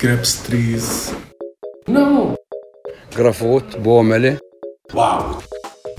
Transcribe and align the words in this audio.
grapes 0.00 0.42
trees. 0.46 1.12
No. 1.88 2.36
جرافوت 3.16 3.76
بوملة 3.76 4.38
Wow. 4.92 5.42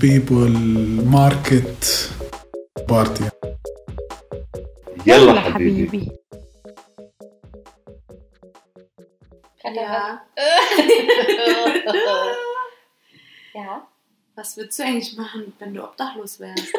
People, 0.02 0.54
market, 1.04 2.10
party. 2.88 3.24
يلا 5.06 5.40
حبيبي. 5.40 6.10
Ja. 9.64 10.20
ja. 13.54 13.88
Was 14.36 14.56
würdest 14.56 14.78
du 14.78 14.82
eigentlich 14.84 15.16
machen, 15.16 15.52
wenn 15.58 15.74
du 15.74 15.82
obdachlos 15.84 16.40
wärst? 16.40 16.72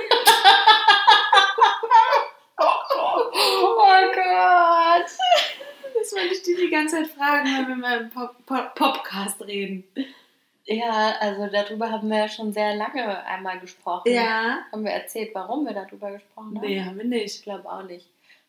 Das 6.11 6.19
wollte 6.19 6.35
ich 6.35 6.43
dir 6.43 6.57
die 6.57 6.71
ganze 6.71 6.97
Zeit 6.97 7.07
fragen, 7.09 7.47
wenn 7.47 7.69
wir 7.69 7.77
mal 7.77 8.01
im 8.01 8.11
Pop 8.11 8.45
Pop 8.45 8.75
Popcast 8.75 9.43
reden. 9.43 9.85
Ja, 10.65 11.15
also 11.21 11.47
darüber 11.47 11.89
haben 11.89 12.09
wir 12.09 12.19
ja 12.19 12.29
schon 12.29 12.53
sehr 12.53 12.75
lange 12.75 13.25
einmal 13.27 13.61
gesprochen. 13.61 14.13
Ja. 14.13 14.59
Haben 14.73 14.85
wir 14.85 14.91
erzählt, 14.91 15.31
warum 15.35 15.67
wir 15.67 15.73
darüber 15.73 16.11
gesprochen 16.11 16.57
haben? 16.57 16.67
Nee, 16.67 16.83
haben 16.83 16.99
wir 16.99 17.05
nicht. 17.05 17.37
Ich 17.37 17.43
glaube 17.43 17.71
auch 17.71 17.85
nicht. 17.85 18.09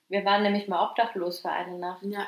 Wir 0.10 0.26
waren 0.26 0.42
nämlich 0.42 0.68
mal 0.68 0.84
obdachlos 0.84 1.42
für 1.42 1.52
eine 1.52 1.78
Nacht. 1.78 2.02
Ja. 2.02 2.26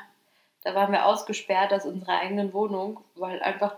Da 0.64 0.76
waren 0.76 0.92
wir 0.92 1.06
ausgesperrt 1.08 1.74
aus 1.74 1.86
unserer 1.86 2.20
eigenen 2.20 2.54
Wohnung, 2.54 3.04
weil 3.16 3.42
einfach 3.42 3.78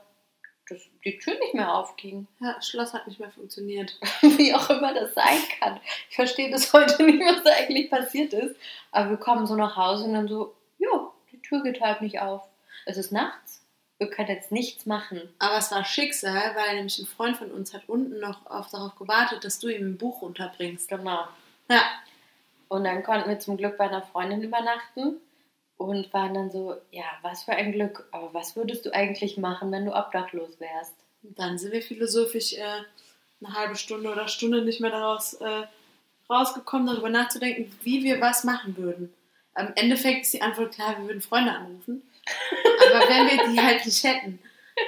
das, 0.67 0.81
die 1.05 1.17
Tür 1.19 1.35
nicht 1.39 1.53
mehr 1.53 1.73
aufging. 1.73 2.27
Ja, 2.41 2.55
das 2.55 2.67
Schloss 2.67 2.93
hat 2.93 3.07
nicht 3.07 3.21
mehr 3.21 3.31
funktioniert. 3.31 3.97
Wie 4.21 4.53
auch 4.53 4.69
immer 4.69 4.93
das 4.93 5.13
sein 5.13 5.39
kann. 5.61 5.79
Ich 6.09 6.17
verstehe 6.17 6.51
bis 6.51 6.73
heute 6.73 7.01
nicht, 7.03 7.23
was 7.25 7.43
da 7.43 7.51
eigentlich 7.51 7.89
passiert 7.89 8.33
ist. 8.33 8.57
Aber 8.91 9.11
wir 9.11 9.17
kommen 9.17 9.47
so 9.47 9.55
nach 9.55 9.77
Hause 9.77 10.03
und 10.03 10.13
dann 10.13 10.27
so, 10.27 10.53
Tür 11.47 11.63
geht 11.63 11.81
halt 11.81 12.01
nicht 12.01 12.19
auf. 12.19 12.43
Es 12.85 12.97
ist 12.97 13.11
nachts. 13.11 13.61
Wir 13.97 14.09
können 14.09 14.29
jetzt 14.29 14.51
nichts 14.51 14.85
machen. 14.85 15.21
Aber 15.39 15.57
es 15.57 15.71
war 15.71 15.85
Schicksal, 15.85 16.55
weil 16.55 16.75
nämlich 16.75 16.99
ein 16.99 17.05
Freund 17.05 17.37
von 17.37 17.51
uns 17.51 17.73
hat 17.73 17.87
unten 17.87 18.19
noch 18.19 18.45
auf, 18.45 18.69
darauf 18.69 18.95
gewartet, 18.95 19.45
dass 19.45 19.59
du 19.59 19.69
ihm 19.69 19.91
ein 19.91 19.97
Buch 19.97 20.21
unterbringst. 20.21 20.89
Genau. 20.89 21.27
Ja. 21.69 21.83
Und 22.67 22.83
dann 22.83 23.03
konnten 23.03 23.29
wir 23.29 23.39
zum 23.39 23.57
Glück 23.57 23.77
bei 23.77 23.85
einer 23.85 24.01
Freundin 24.01 24.41
übernachten 24.41 25.17
und 25.77 26.11
waren 26.13 26.33
dann 26.33 26.51
so, 26.51 26.75
ja, 26.91 27.05
was 27.21 27.43
für 27.43 27.53
ein 27.53 27.71
Glück. 27.71 28.07
Aber 28.11 28.33
was 28.33 28.55
würdest 28.55 28.85
du 28.85 28.93
eigentlich 28.93 29.37
machen, 29.37 29.71
wenn 29.71 29.85
du 29.85 29.95
obdachlos 29.95 30.59
wärst? 30.59 30.95
Dann 31.21 31.57
sind 31.57 31.71
wir 31.71 31.81
philosophisch 31.81 32.53
äh, 32.53 32.83
eine 33.43 33.53
halbe 33.53 33.75
Stunde 33.75 34.11
oder 34.11 34.27
Stunde 34.27 34.63
nicht 34.63 34.81
mehr 34.81 34.91
daraus 34.91 35.35
äh, 35.35 35.63
rausgekommen, 36.29 36.87
darüber 36.87 37.09
nachzudenken, 37.09 37.71
wie 37.83 38.03
wir 38.03 38.19
was 38.19 38.43
machen 38.43 38.75
würden. 38.77 39.13
Am 39.55 39.71
Endeffekt 39.75 40.23
ist 40.23 40.33
die 40.33 40.41
Antwort 40.41 40.73
klar, 40.73 40.97
wir 40.99 41.07
würden 41.07 41.21
Freunde 41.21 41.51
anrufen. 41.51 42.03
Aber 42.87 42.99
wenn 43.09 43.27
wir 43.27 43.47
die 43.51 43.59
halt 43.59 43.85
nicht 43.85 44.03
hätten, 44.03 44.39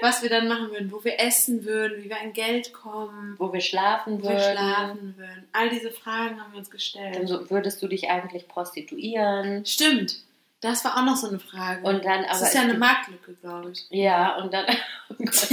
was 0.02 0.22
wir 0.22 0.30
dann 0.30 0.48
machen 0.48 0.72
würden, 0.72 0.92
wo 0.92 1.04
wir 1.04 1.20
essen 1.20 1.64
würden, 1.64 2.04
wie 2.04 2.09
wir 2.09 2.20
an 2.20 2.34
Geld 2.34 2.74
kommen, 2.74 3.36
Wo 3.40 3.54
wir 3.54 3.62
schlafen 3.62 4.20
wo 4.20 4.24
würden. 4.24 4.38
wir 4.38 4.52
schlafen 4.52 5.18
würden. 5.18 5.48
All 5.54 5.70
diese 5.70 5.92
Fragen 5.92 6.42
haben 6.42 6.52
wir 6.52 6.59
uns 6.59 6.70
gestellt. 6.70 7.16
Dann 7.16 7.28
so, 7.28 7.50
würdest 7.50 7.82
du 7.82 7.88
dich 7.88 8.09
eigentlich 8.09 8.48
prostituieren? 8.48 9.66
Stimmt. 9.66 10.18
Das 10.59 10.84
war 10.84 10.98
auch 10.98 11.06
noch 11.06 11.16
so 11.16 11.28
eine 11.28 11.40
Frage. 11.40 11.88
Und 11.88 12.04
dann 12.04 12.26
aber 12.26 12.40
das 12.40 12.42
ist 12.42 12.56
ja 12.56 12.62
eine 12.62 12.74
Marktlücke, 12.74 13.36
glaube 13.36 13.72
ich. 13.72 13.86
Ja, 13.90 14.38
und 14.38 14.54
dann, 14.54 14.66
oh 15.09 15.16
Gott, 15.20 15.50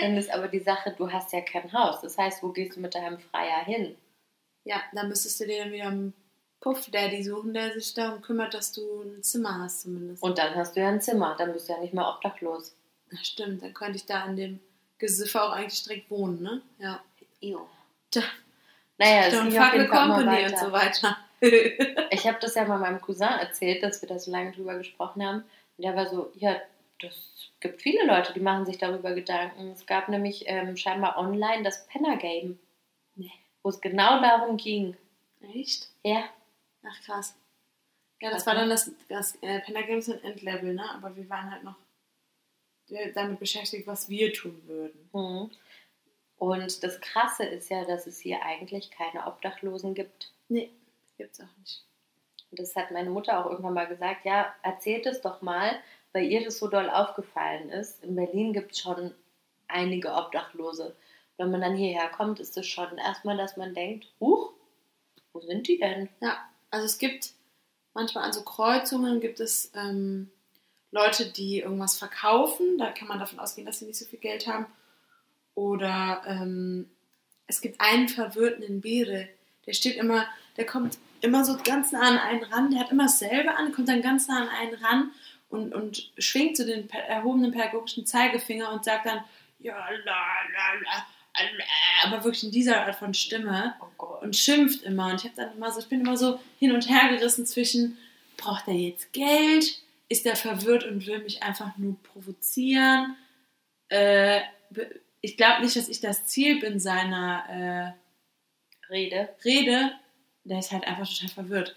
dann 0.00 0.16
ist 0.16 0.30
aber 0.32 0.48
die 0.48 0.60
Sache, 0.60 0.94
du 0.96 1.10
hast 1.10 1.32
ja 1.32 1.40
kein 1.40 1.72
Haus. 1.72 2.02
Das 2.02 2.18
heißt, 2.18 2.42
wo 2.42 2.50
gehst 2.50 2.76
du 2.76 2.80
mit 2.80 2.94
deinem 2.94 3.18
Freier 3.18 3.64
hin? 3.64 3.96
Ja, 4.64 4.80
dann 4.92 5.08
müsstest 5.08 5.40
du 5.40 5.46
dir 5.46 5.64
dann 5.64 5.72
wieder 5.72 5.90
einen 6.64 6.74
Puff-Daddy 6.74 7.22
suchen, 7.24 7.54
der 7.54 7.72
sich 7.72 7.94
darum 7.94 8.22
kümmert, 8.22 8.54
dass 8.54 8.72
du 8.72 9.02
ein 9.02 9.22
Zimmer 9.22 9.58
hast 9.60 9.82
zumindest. 9.82 10.22
Und 10.22 10.38
dann 10.38 10.54
hast 10.54 10.76
du 10.76 10.80
ja 10.80 10.88
ein 10.88 11.00
Zimmer, 11.00 11.34
dann 11.38 11.52
bist 11.52 11.68
du 11.68 11.72
ja 11.72 11.78
nicht 11.80 11.94
mehr 11.94 12.08
obdachlos. 12.08 12.74
Ja, 13.10 13.18
stimmt, 13.22 13.62
dann 13.62 13.74
könnte 13.74 13.96
ich 13.96 14.06
da 14.06 14.24
in 14.26 14.36
dem 14.36 14.60
Gesiffer 14.98 15.44
auch 15.48 15.52
eigentlich 15.52 15.82
direkt 15.82 16.10
wohnen, 16.10 16.42
ne? 16.42 16.62
Ja. 16.78 17.00
Jo. 17.40 17.66
Tja, 18.10 18.22
Naja, 18.98 19.22
es 19.26 19.32
ging 19.32 19.58
auf 19.58 19.72
jeden 19.74 19.88
Fall 19.88 20.06
company 20.08 20.26
weiter. 20.30 20.52
und 20.52 20.58
so 20.58 20.72
weiter. 20.72 21.16
Ich 22.10 22.26
habe 22.26 22.38
das 22.40 22.54
ja 22.54 22.64
mal 22.64 22.78
meinem 22.78 23.00
Cousin 23.00 23.26
erzählt, 23.26 23.82
dass 23.82 24.00
wir 24.00 24.08
da 24.08 24.16
so 24.18 24.30
lange 24.30 24.52
drüber 24.52 24.76
gesprochen 24.78 25.26
haben. 25.26 25.38
Und 25.76 25.84
der 25.84 25.96
war 25.96 26.08
so, 26.08 26.30
ja, 26.36 26.54
das 27.00 27.16
gibt 27.58 27.82
viele 27.82 28.06
Leute, 28.06 28.32
die 28.32 28.38
machen 28.40 28.64
sich 28.64 28.78
darüber 28.78 29.12
Gedanken. 29.12 29.72
Es 29.72 29.84
gab 29.86 30.08
nämlich 30.08 30.44
ähm, 30.46 30.76
scheinbar 30.76 31.18
online 31.18 31.64
das 31.64 31.84
Penner 31.88 32.16
Game, 32.16 32.60
Nee. 33.16 33.32
wo 33.64 33.70
es 33.70 33.80
genau 33.80 34.20
darum 34.20 34.56
ging. 34.56 34.96
Echt? 35.52 35.88
Ja, 36.04 36.22
Ach 36.84 37.00
krass. 37.04 37.36
Ja, 38.20 38.30
das 38.30 38.46
war 38.46 38.54
ne? 38.54 38.60
dann 38.60 38.70
das, 38.70 38.90
das 39.08 39.36
äh, 39.42 39.60
Pentagram 39.60 39.98
ist 39.98 40.08
ein 40.08 40.22
Endlevel, 40.22 40.74
ne? 40.74 40.88
Aber 40.94 41.14
wir 41.16 41.28
waren 41.28 41.50
halt 41.50 41.64
noch 41.64 41.76
äh, 42.90 43.12
damit 43.12 43.38
beschäftigt, 43.40 43.86
was 43.86 44.08
wir 44.08 44.32
tun 44.32 44.62
würden. 44.66 45.10
Mhm. 45.12 45.50
Und 46.36 46.82
das 46.82 47.00
Krasse 47.00 47.44
ist 47.44 47.70
ja, 47.70 47.84
dass 47.84 48.06
es 48.06 48.18
hier 48.18 48.42
eigentlich 48.42 48.90
keine 48.90 49.26
Obdachlosen 49.26 49.94
gibt. 49.94 50.32
Nee, 50.48 50.70
gibt's 51.16 51.40
auch 51.40 51.58
nicht. 51.58 51.84
Und 52.50 52.58
das 52.58 52.76
hat 52.76 52.90
meine 52.90 53.10
Mutter 53.10 53.38
auch 53.38 53.50
irgendwann 53.50 53.74
mal 53.74 53.86
gesagt, 53.86 54.24
ja, 54.24 54.54
erzählt 54.62 55.06
es 55.06 55.20
doch 55.20 55.40
mal, 55.40 55.80
weil 56.12 56.24
ihr 56.24 56.44
das 56.44 56.58
so 56.58 56.68
doll 56.68 56.90
aufgefallen 56.90 57.70
ist. 57.70 58.04
In 58.04 58.14
Berlin 58.14 58.52
gibt 58.52 58.72
es 58.72 58.80
schon 58.80 59.14
einige 59.68 60.12
Obdachlose. 60.12 60.94
Wenn 61.38 61.50
man 61.50 61.60
dann 61.60 61.76
hierher 61.76 62.08
kommt, 62.10 62.40
ist 62.40 62.56
es 62.58 62.66
schon 62.66 62.98
erstmal, 62.98 63.36
dass 63.36 63.56
man 63.56 63.74
denkt, 63.74 64.06
huch, 64.20 64.52
wo 65.32 65.40
sind 65.40 65.66
die 65.66 65.78
denn? 65.78 66.08
Ja, 66.20 66.38
also 66.72 66.86
es 66.86 66.98
gibt 66.98 67.30
manchmal 67.94 68.24
an 68.24 68.32
so 68.32 68.42
Kreuzungen 68.42 69.20
gibt 69.20 69.38
es 69.38 69.70
ähm, 69.74 70.30
Leute, 70.90 71.26
die 71.26 71.60
irgendwas 71.60 71.96
verkaufen. 71.96 72.78
Da 72.78 72.90
kann 72.90 73.08
man 73.08 73.18
davon 73.18 73.38
ausgehen, 73.38 73.66
dass 73.66 73.78
sie 73.78 73.86
nicht 73.86 73.98
so 73.98 74.04
viel 74.06 74.18
Geld 74.18 74.46
haben. 74.46 74.66
Oder 75.54 76.22
ähm, 76.26 76.90
es 77.46 77.60
gibt 77.60 77.80
einen 77.80 78.08
Verwirrten 78.08 78.62
in 78.62 78.80
Beere, 78.80 79.28
der 79.66 79.74
steht 79.74 79.96
immer, 79.96 80.26
der 80.56 80.66
kommt 80.66 80.98
immer 81.20 81.44
so 81.44 81.56
ganz 81.62 81.92
nah 81.92 82.00
an 82.00 82.18
einen 82.18 82.44
ran, 82.44 82.70
der 82.70 82.80
hat 82.80 82.90
immer 82.90 83.04
dasselbe 83.04 83.54
an, 83.54 83.72
kommt 83.72 83.88
dann 83.88 84.02
ganz 84.02 84.26
nah 84.28 84.42
an 84.42 84.48
einen 84.48 84.74
ran 84.74 85.10
und, 85.50 85.74
und 85.74 86.10
schwingt 86.18 86.56
so 86.56 86.64
den 86.64 86.88
erhobenen 86.90 87.52
pädagogischen 87.52 88.06
Zeigefinger 88.06 88.72
und 88.72 88.84
sagt 88.84 89.06
dann, 89.06 89.22
ja, 89.60 89.76
la, 89.76 89.90
la, 90.04 90.80
la, 90.82 91.06
aber 92.04 92.24
wirklich 92.24 92.44
in 92.44 92.50
dieser 92.50 92.84
Art 92.84 92.96
von 92.96 93.14
Stimme 93.14 93.74
Oh 93.80 93.92
und 94.22 94.36
schimpft 94.36 94.82
immer. 94.82 95.10
Und 95.10 95.16
ich 95.16 95.24
habe 95.24 95.36
dann 95.36 95.56
immer 95.56 95.70
so, 95.70 95.80
ich 95.80 95.88
bin 95.88 96.00
immer 96.00 96.16
so 96.16 96.40
hin 96.58 96.72
und 96.72 96.88
her 96.88 97.08
gerissen 97.10 97.44
zwischen, 97.46 97.98
braucht 98.36 98.68
er 98.68 98.74
jetzt 98.74 99.12
Geld? 99.12 99.82
Ist 100.08 100.26
er 100.26 100.36
verwirrt 100.36 100.84
und 100.84 101.06
will 101.06 101.22
mich 101.22 101.42
einfach 101.42 101.76
nur 101.76 101.96
provozieren? 102.02 103.16
Äh, 103.88 104.40
ich 105.20 105.36
glaube 105.36 105.62
nicht, 105.62 105.76
dass 105.76 105.88
ich 105.88 106.00
das 106.00 106.26
Ziel 106.26 106.60
bin 106.60 106.78
seiner 106.80 107.94
Rede. 108.90 109.16
äh, 109.16 109.26
Rede. 109.44 109.92
Der 110.44 110.58
ist 110.58 110.72
halt 110.72 110.84
einfach 110.84 111.08
total 111.08 111.28
verwirrt. 111.28 111.76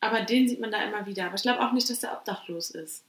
Aber 0.00 0.22
den 0.22 0.48
sieht 0.48 0.60
man 0.60 0.70
da 0.70 0.82
immer 0.82 1.06
wieder. 1.06 1.26
Aber 1.26 1.34
ich 1.34 1.42
glaube 1.42 1.60
auch 1.60 1.72
nicht, 1.72 1.88
dass 1.88 2.00
der 2.00 2.12
obdachlos 2.12 2.70
ist. 2.70 3.04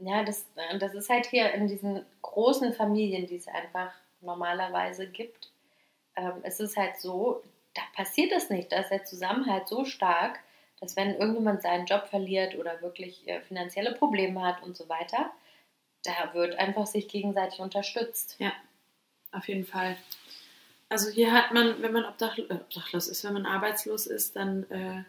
Ja, 0.00 0.22
das, 0.22 0.46
das 0.78 0.94
ist 0.94 1.08
halt 1.08 1.26
hier 1.26 1.52
in 1.52 1.66
diesen 1.66 2.04
großen 2.22 2.72
Familien, 2.72 3.26
die 3.26 3.36
es 3.36 3.48
einfach 3.48 3.92
normalerweise 4.20 5.08
gibt. 5.08 5.50
Ähm, 6.16 6.40
es 6.42 6.60
ist 6.60 6.76
halt 6.76 6.98
so, 7.00 7.42
da 7.74 7.82
passiert 7.94 8.32
es 8.32 8.50
nicht. 8.50 8.72
Da 8.72 8.80
ist 8.80 8.90
der 8.90 9.04
Zusammenhalt 9.04 9.68
so 9.68 9.84
stark, 9.84 10.40
dass 10.80 10.96
wenn 10.96 11.14
irgendjemand 11.14 11.62
seinen 11.62 11.86
Job 11.86 12.06
verliert 12.08 12.56
oder 12.56 12.80
wirklich 12.82 13.26
äh, 13.28 13.40
finanzielle 13.42 13.94
Probleme 13.94 14.42
hat 14.42 14.62
und 14.62 14.76
so 14.76 14.88
weiter, 14.88 15.30
da 16.04 16.34
wird 16.34 16.58
einfach 16.58 16.86
sich 16.86 17.08
gegenseitig 17.08 17.60
unterstützt. 17.60 18.36
Ja, 18.38 18.52
auf 19.32 19.48
jeden 19.48 19.66
Fall. 19.66 19.96
Also 20.88 21.10
hier 21.10 21.32
hat 21.32 21.52
man, 21.52 21.82
wenn 21.82 21.92
man 21.92 22.04
obdachlo 22.04 22.44
äh, 22.48 22.54
obdachlos 22.54 23.08
ist, 23.08 23.24
wenn 23.24 23.34
man 23.34 23.46
arbeitslos 23.46 24.06
ist, 24.06 24.36
dann 24.36 24.70
äh, 24.70 25.04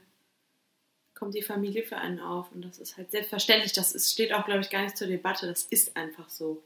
kommt 1.13 1.35
die 1.35 1.41
Familie 1.41 1.83
für 1.83 1.97
einen 1.97 2.19
auf. 2.19 2.51
Und 2.51 2.63
das 2.63 2.79
ist 2.79 2.97
halt 2.97 3.11
selbstverständlich. 3.11 3.73
Das 3.73 3.93
ist, 3.93 4.11
steht 4.11 4.33
auch, 4.33 4.45
glaube 4.45 4.61
ich, 4.61 4.69
gar 4.69 4.81
nicht 4.81 4.97
zur 4.97 5.07
Debatte. 5.07 5.47
Das 5.47 5.63
ist 5.63 5.95
einfach 5.95 6.29
so. 6.29 6.63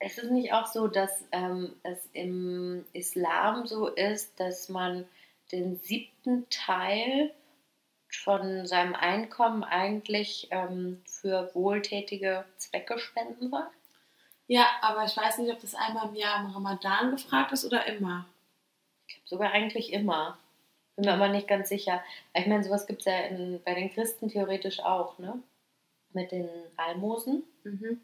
Es 0.00 0.18
ist 0.18 0.30
nicht 0.30 0.52
auch 0.52 0.66
so, 0.66 0.88
dass 0.88 1.24
ähm, 1.30 1.74
es 1.82 1.98
im 2.12 2.84
Islam 2.92 3.66
so 3.66 3.86
ist, 3.86 4.40
dass 4.40 4.68
man 4.68 5.06
den 5.52 5.76
siebten 5.76 6.48
Teil 6.48 7.30
von 8.10 8.66
seinem 8.66 8.94
Einkommen 8.94 9.62
eigentlich 9.62 10.48
ähm, 10.50 11.00
für 11.06 11.50
wohltätige 11.54 12.44
Zwecke 12.56 12.98
spenden 12.98 13.50
soll? 13.50 13.66
Ja, 14.46 14.66
aber 14.82 15.04
ich 15.04 15.16
weiß 15.16 15.38
nicht, 15.38 15.52
ob 15.52 15.60
das 15.60 15.74
einmal 15.74 16.08
im 16.08 16.16
Jahr 16.16 16.40
im 16.40 16.50
Ramadan 16.50 17.12
gefragt 17.12 17.52
ist 17.52 17.64
oder 17.64 17.86
immer. 17.86 18.26
Ich 19.06 19.14
glaube 19.14 19.28
sogar 19.28 19.52
eigentlich 19.52 19.92
immer. 19.92 20.38
Bin 20.96 21.04
mir 21.04 21.14
aber 21.14 21.28
nicht 21.28 21.46
ganz 21.46 21.68
sicher. 21.68 22.02
Ich 22.34 22.46
meine, 22.46 22.64
sowas 22.64 22.86
gibt 22.86 23.00
es 23.00 23.06
ja 23.06 23.18
in, 23.20 23.62
bei 23.64 23.74
den 23.74 23.92
Christen 23.92 24.28
theoretisch 24.28 24.80
auch, 24.80 25.18
ne? 25.18 25.40
Mit 26.12 26.32
den 26.32 26.48
Almosen. 26.76 27.44
Mhm. 27.62 28.00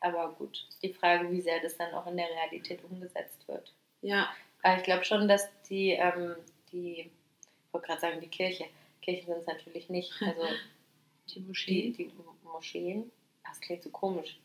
Aber 0.00 0.32
gut, 0.32 0.66
ist 0.68 0.82
die 0.82 0.92
Frage, 0.94 1.30
wie 1.30 1.40
sehr 1.40 1.60
das 1.60 1.76
dann 1.76 1.92
auch 1.94 2.06
in 2.06 2.16
der 2.16 2.28
Realität 2.30 2.82
umgesetzt 2.84 3.46
wird. 3.48 3.72
Ja, 4.02 4.30
Aber 4.62 4.76
ich 4.78 4.82
glaube 4.82 5.04
schon, 5.04 5.28
dass 5.28 5.48
die, 5.68 5.90
ähm, 5.90 6.36
die, 6.72 7.00
ich 7.00 7.72
wollte 7.72 7.86
gerade 7.86 8.00
sagen, 8.00 8.20
die 8.20 8.28
Kirche, 8.28 8.64
Kirchen 9.02 9.26
sind 9.26 9.38
es 9.38 9.46
natürlich 9.46 9.88
nicht, 9.90 10.12
also 10.22 10.42
die 11.28 11.34
die, 11.34 11.40
Moschee. 11.40 11.90
die 11.90 12.10
Moscheen, 12.44 13.10
Das 13.46 13.60
klingt 13.60 13.82
so 13.82 13.90
komisch. 13.90 14.38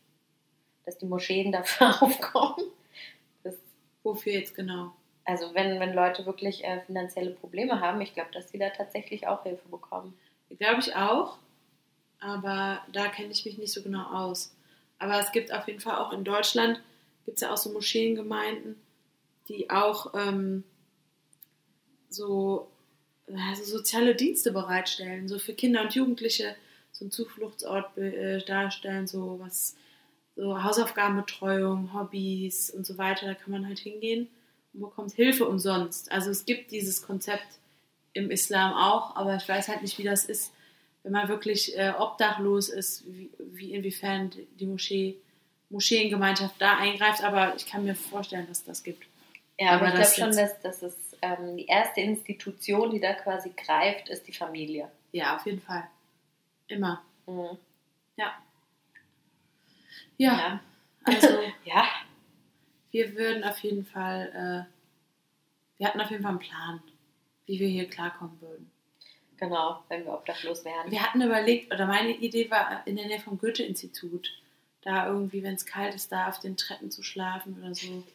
Dass 0.84 0.98
die 0.98 1.06
Moscheen 1.06 1.52
dafür 1.52 1.88
aufkommen. 2.02 2.70
Das, 3.42 3.56
Wofür 4.02 4.34
jetzt 4.34 4.54
genau? 4.54 4.92
also 5.26 5.54
wenn, 5.54 5.78
wenn 5.80 5.92
Leute 5.92 6.24
wirklich 6.24 6.64
äh, 6.64 6.80
finanzielle 6.82 7.30
Probleme 7.30 7.80
haben, 7.80 8.00
ich 8.00 8.14
glaube, 8.14 8.30
dass 8.32 8.48
sie 8.48 8.58
da 8.58 8.70
tatsächlich 8.70 9.26
auch 9.26 9.42
Hilfe 9.42 9.68
bekommen. 9.68 10.16
Glaube 10.58 10.80
ich 10.80 10.94
auch, 10.94 11.38
aber 12.20 12.80
da 12.92 13.08
kenne 13.08 13.32
ich 13.32 13.44
mich 13.44 13.58
nicht 13.58 13.72
so 13.72 13.82
genau 13.82 14.04
aus. 14.04 14.55
Aber 14.98 15.20
es 15.20 15.32
gibt 15.32 15.52
auf 15.52 15.66
jeden 15.66 15.80
Fall 15.80 15.96
auch 15.96 16.12
in 16.12 16.24
Deutschland, 16.24 16.80
gibt 17.24 17.36
es 17.36 17.42
ja 17.42 17.52
auch 17.52 17.56
so 17.56 17.70
Moscheengemeinden, 17.72 18.76
die 19.48 19.70
auch 19.70 20.14
ähm, 20.14 20.64
so 22.08 22.68
also 23.50 23.64
soziale 23.64 24.14
Dienste 24.14 24.52
bereitstellen, 24.52 25.28
so 25.28 25.38
für 25.38 25.52
Kinder 25.52 25.82
und 25.82 25.94
Jugendliche 25.94 26.54
so 26.92 27.04
einen 27.04 27.10
Zufluchtsort 27.10 27.96
äh, 27.98 28.38
darstellen, 28.44 29.06
so 29.06 29.38
was, 29.40 29.76
so 30.34 30.62
Hausaufgabenbetreuung, 30.62 31.92
Hobbys 31.92 32.70
und 32.70 32.86
so 32.86 32.96
weiter. 32.96 33.26
Da 33.26 33.34
kann 33.34 33.50
man 33.50 33.66
halt 33.66 33.78
hingehen 33.78 34.28
und 34.72 34.80
bekommt 34.80 35.12
Hilfe 35.12 35.46
umsonst. 35.46 36.10
Also 36.10 36.30
es 36.30 36.46
gibt 36.46 36.70
dieses 36.70 37.02
Konzept 37.02 37.58
im 38.12 38.30
Islam 38.30 38.72
auch, 38.72 39.14
aber 39.16 39.36
ich 39.36 39.48
weiß 39.48 39.68
halt 39.68 39.82
nicht, 39.82 39.98
wie 39.98 40.04
das 40.04 40.24
ist, 40.24 40.52
wenn 41.06 41.12
man 41.12 41.28
wirklich 41.28 41.78
äh, 41.78 41.92
obdachlos 41.96 42.68
ist, 42.68 43.06
wie, 43.06 43.30
wie 43.38 43.72
inwiefern 43.72 44.32
die 44.58 44.66
Moschee, 44.66 45.16
Moscheengemeinschaft 45.70 46.56
da 46.58 46.78
eingreift, 46.78 47.22
aber 47.22 47.54
ich 47.54 47.64
kann 47.64 47.84
mir 47.84 47.94
vorstellen, 47.94 48.48
dass 48.48 48.64
das 48.64 48.82
gibt. 48.82 49.06
Ja, 49.56 49.70
aber, 49.70 49.86
Aber 49.86 50.00
ich 50.00 50.14
glaube 50.14 50.32
schon, 50.32 50.36
dass, 50.36 50.60
dass 50.62 50.82
es 50.82 50.96
ähm, 51.22 51.56
die 51.56 51.66
erste 51.66 52.00
Institution, 52.00 52.90
die 52.90 52.98
da 52.98 53.12
quasi 53.14 53.52
greift, 53.56 54.08
ist 54.08 54.26
die 54.26 54.32
Familie. 54.32 54.90
Ja, 55.12 55.36
auf 55.36 55.46
jeden 55.46 55.60
Fall. 55.60 55.86
Immer. 56.66 57.04
Mhm. 57.28 57.56
Ja. 58.16 58.34
Ja. 60.16 60.60
Also 61.04 61.28
ja, 61.64 61.86
wir 62.90 63.14
würden 63.14 63.44
auf 63.44 63.60
jeden 63.60 63.86
Fall, 63.86 64.66
äh, 64.66 65.78
wir 65.78 65.86
hatten 65.86 66.00
auf 66.00 66.10
jeden 66.10 66.24
Fall 66.24 66.32
einen 66.32 66.40
Plan, 66.40 66.82
wie 67.46 67.60
wir 67.60 67.68
hier 67.68 67.88
klarkommen 67.88 68.40
würden. 68.40 68.72
Genau, 69.38 69.82
wenn 69.88 70.04
wir 70.04 70.12
obdachlos 70.12 70.64
wären. 70.64 70.90
Wir 70.90 71.02
hatten 71.02 71.20
überlegt, 71.22 71.72
oder 71.72 71.86
meine 71.86 72.10
Idee 72.10 72.50
war 72.50 72.82
in 72.86 72.96
der 72.96 73.06
Nähe 73.06 73.20
vom 73.20 73.38
Goethe-Institut, 73.38 74.30
da 74.82 75.06
irgendwie, 75.06 75.42
wenn 75.42 75.54
es 75.54 75.66
kalt 75.66 75.94
ist, 75.94 76.12
da 76.12 76.28
auf 76.28 76.38
den 76.40 76.56
Treppen 76.56 76.90
zu 76.90 77.02
schlafen 77.02 77.58
oder 77.60 77.74
so. 77.74 78.04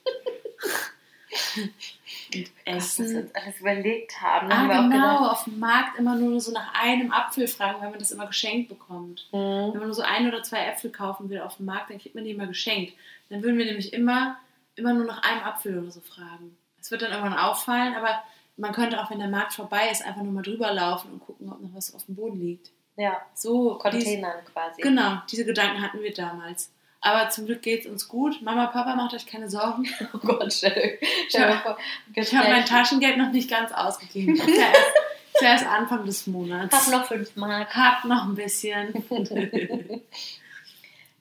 Und 2.34 2.52
Was 2.66 2.98
wir 3.00 3.06
essen. 3.06 3.18
uns 3.24 3.36
alles 3.36 3.60
überlegt 3.60 4.22
haben. 4.22 4.52
Ah, 4.52 4.58
haben 4.58 4.68
wir 4.68 4.76
genau, 4.76 5.18
gedacht, 5.18 5.32
auf 5.32 5.44
dem 5.46 5.60
Markt 5.60 5.98
immer 5.98 6.16
nur 6.16 6.40
so 6.40 6.52
nach 6.52 6.74
einem 6.74 7.12
Apfel 7.12 7.48
fragen, 7.48 7.82
weil 7.82 7.90
man 7.90 8.00
das 8.00 8.12
immer 8.12 8.28
geschenkt 8.28 8.70
bekommt. 8.70 9.28
mhm. 9.32 9.38
Wenn 9.72 9.80
man 9.80 9.88
nur 9.88 9.94
so 9.94 10.02
ein 10.02 10.28
oder 10.28 10.44
zwei 10.44 10.66
Äpfel 10.66 10.92
kaufen 10.92 11.30
will 11.30 11.40
auf 11.40 11.58
dem 11.58 11.66
Markt, 11.66 11.90
dann 11.90 12.00
kriegt 12.00 12.16
man 12.16 12.24
die 12.24 12.32
immer 12.32 12.48
geschenkt. 12.48 12.94
Dann 13.30 13.44
würden 13.44 13.58
wir 13.58 13.66
nämlich 13.66 13.94
immer, 13.94 14.38
immer 14.76 14.94
nur 14.94 15.06
nach 15.06 15.24
einem 15.24 15.44
Apfel 15.44 15.80
oder 15.80 15.92
so 15.92 16.02
fragen. 16.02 16.58
Es 16.80 16.92
wird 16.92 17.02
dann 17.02 17.12
irgendwann 17.12 17.38
auffallen, 17.38 17.96
aber 17.96 18.24
man 18.58 18.72
könnte 18.74 19.02
auch, 19.02 19.10
wenn 19.10 19.20
der 19.20 19.28
Markt 19.30 19.54
vorbei 19.54 19.90
ist, 19.92 20.06
einfach 20.06 20.22
nur 20.22 20.34
mal 20.34 20.42
drüber 20.44 20.72
laufen 20.74 21.12
und 21.14 21.20
gucken, 21.26 21.52
ob 21.52 21.62
noch 21.62 21.74
was 21.74 21.94
auf 21.96 22.06
dem 22.06 22.16
Boden 22.16 22.40
liegt. 22.40 22.72
ja, 22.98 23.18
So, 23.34 23.74
dies, 23.74 23.82
Containern 24.06 24.46
quasi. 24.52 24.82
genau, 24.82 25.18
diese 25.32 25.46
Gedanken 25.46 25.82
hatten 25.82 26.02
wir 26.02 26.14
damals. 26.14 26.72
Aber 27.04 27.30
zum 27.30 27.48
Glück 27.48 27.64
geht 27.64 27.86
es 27.86 27.92
uns 27.92 28.08
gut. 28.08 28.44
Mama, 28.44 28.68
Papa, 28.68 28.96
macht 28.96 29.16
euch 29.16 29.26
keine 29.26 29.50
Sorgen. 29.50 29.88
Oh 30.14 30.20
Gott, 30.20 30.54
stell, 30.54 31.00
stell 31.30 31.50
Ja. 31.50 31.58
vor, 31.62 31.78
Ich 32.14 32.36
habe 32.36 32.50
mein 32.50 32.64
Taschengeld 32.66 33.18
noch 33.18 33.32
nicht 33.32 33.50
ganz 33.50 33.72
ausgegeben. 33.72 34.36
Ist 34.36 34.48
ja 34.48 34.66
erst, 34.68 34.92
ist 35.34 35.42
ja 35.42 35.48
erst 35.50 35.66
Anfang 35.66 36.06
des 36.06 36.28
Monats. 36.28 36.76
Hab 36.88 36.92
noch 36.94 37.08
fünf 37.08 37.36
Mark. 37.36 37.74
Hab 37.76 38.06
noch 38.06 38.26
ein 38.26 38.36
bisschen. 38.36 38.94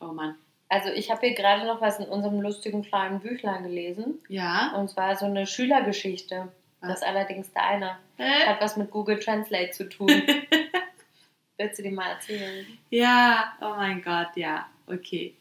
oh 0.00 0.06
Mann. 0.12 0.34
Also 0.68 0.90
ich 0.90 1.10
habe 1.10 1.26
hier 1.26 1.34
gerade 1.34 1.66
noch 1.66 1.80
was 1.80 1.98
in 1.98 2.06
unserem 2.06 2.40
lustigen 2.40 2.82
kleinen 2.82 3.20
Büchlein 3.20 3.62
gelesen. 3.64 4.20
Ja. 4.28 4.72
Und 4.76 4.90
zwar 4.90 5.16
so 5.16 5.26
eine 5.26 5.46
Schülergeschichte. 5.46 6.48
Das 6.80 7.00
ist 7.00 7.06
allerdings 7.06 7.52
deine. 7.52 7.98
Hä? 8.16 8.46
Hat 8.46 8.60
was 8.60 8.76
mit 8.76 8.90
Google 8.90 9.18
Translate 9.18 9.70
zu 9.70 9.88
tun. 9.88 10.08
Willst 11.58 11.78
du 11.78 11.82
die 11.82 11.90
mal 11.90 12.12
erzählen? 12.12 12.66
Ja, 12.88 13.52
oh 13.60 13.76
mein 13.76 14.02
Gott, 14.02 14.34
ja, 14.34 14.66
okay. 14.86 15.36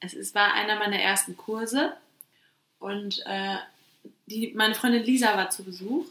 Es 0.00 0.14
ist, 0.14 0.34
war 0.34 0.54
einer 0.54 0.78
meiner 0.78 0.98
ersten 0.98 1.36
Kurse 1.36 1.94
und 2.78 3.22
äh, 3.26 3.56
die, 4.26 4.54
meine 4.54 4.74
Freundin 4.74 5.02
Lisa 5.02 5.36
war 5.36 5.50
zu 5.50 5.64
Besuch 5.64 6.06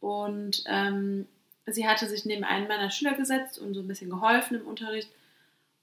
und 0.00 0.64
ähm, 0.66 1.28
sie 1.66 1.86
hatte 1.86 2.08
sich 2.08 2.24
neben 2.24 2.42
einen 2.42 2.66
meiner 2.66 2.90
Schüler 2.90 3.14
gesetzt 3.14 3.58
und 3.58 3.74
so 3.74 3.80
ein 3.80 3.88
bisschen 3.88 4.10
geholfen 4.10 4.60
im 4.60 4.66
Unterricht 4.66 5.10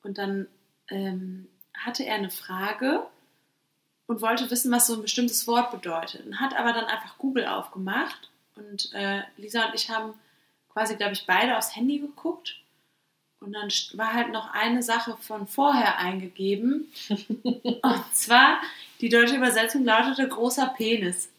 und 0.03 0.17
dann 0.17 0.47
ähm, 0.89 1.47
hatte 1.73 2.05
er 2.05 2.15
eine 2.15 2.29
Frage 2.29 3.05
und 4.09 4.23
wollte 4.23 4.49
wissen, 4.49 4.71
was 4.71 4.87
so 4.87 4.95
ein 4.95 5.03
bestimmtes 5.03 5.47
Wort 5.47 5.69
bedeutet 5.69 6.25
und 6.25 6.39
hat 6.39 6.57
aber 6.57 6.73
dann 6.73 6.85
einfach 6.85 7.19
Google 7.19 7.45
aufgemacht 7.45 8.31
und 8.55 8.91
äh, 8.95 9.21
Lisa 9.37 9.67
und 9.67 9.75
ich 9.75 9.91
haben 9.91 10.15
quasi, 10.73 10.95
glaube 10.95 11.13
ich, 11.13 11.27
beide 11.27 11.55
aufs 11.55 11.75
Handy 11.75 11.99
geguckt 11.99 12.55
und 13.39 13.53
dann 13.53 13.69
war 13.93 14.13
halt 14.13 14.31
noch 14.31 14.51
eine 14.51 14.81
Sache 14.81 15.15
von 15.21 15.47
vorher 15.47 15.97
eingegeben. 15.99 16.91
Und 17.07 18.03
zwar, 18.11 18.59
die 18.99 19.07
deutsche 19.07 19.37
Übersetzung 19.37 19.85
lautete 19.85 20.27
großer 20.27 20.73
Penis. 20.75 21.29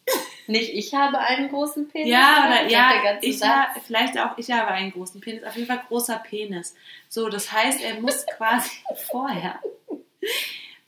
Nicht 0.47 0.73
ich 0.73 0.95
habe 0.95 1.19
einen 1.19 1.51
großen 1.51 1.89
Penis. 1.89 2.09
Ja, 2.09 2.47
oder? 2.47 2.61
oder 2.61 2.67
Ich 2.67 2.73
ja, 2.73 3.19
ich 3.21 3.43
ha, 3.43 3.69
vielleicht 3.87 4.19
auch 4.19 4.39
ich 4.39 4.51
habe 4.51 4.69
einen 4.69 4.93
großen 4.93 5.21
Penis. 5.21 5.45
Auf 5.45 5.57
jeden 5.57 5.69
Fall 5.69 5.83
großer 5.89 6.17
Penis. 6.21 6.75
So, 7.11 7.29
das 7.29 7.53
heißt, 7.53 7.83
er 7.83 8.01
muss 8.01 8.25
quasi 8.39 8.71
vorher 9.11 9.61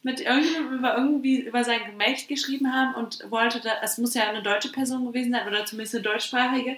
mit 0.03 0.21
irgendjemandem 0.21 0.79
über 0.79 0.97
irgendwie 0.97 1.41
über 1.41 1.65
sein 1.65 1.85
Gemächt 1.87 2.29
geschrieben 2.29 2.73
haben 2.73 2.95
und 2.95 3.31
wollte 3.31 3.61
da, 3.61 3.71
es 3.83 3.99
muss 3.99 4.15
ja 4.15 4.29
eine 4.29 4.43
deutsche 4.43 4.73
Person 4.73 5.07
gewesen 5.07 5.33
sein 5.33 5.47
oder 5.47 5.65
zumindest 5.65 5.95
eine 5.95 6.05
deutschsprachige. 6.05 6.77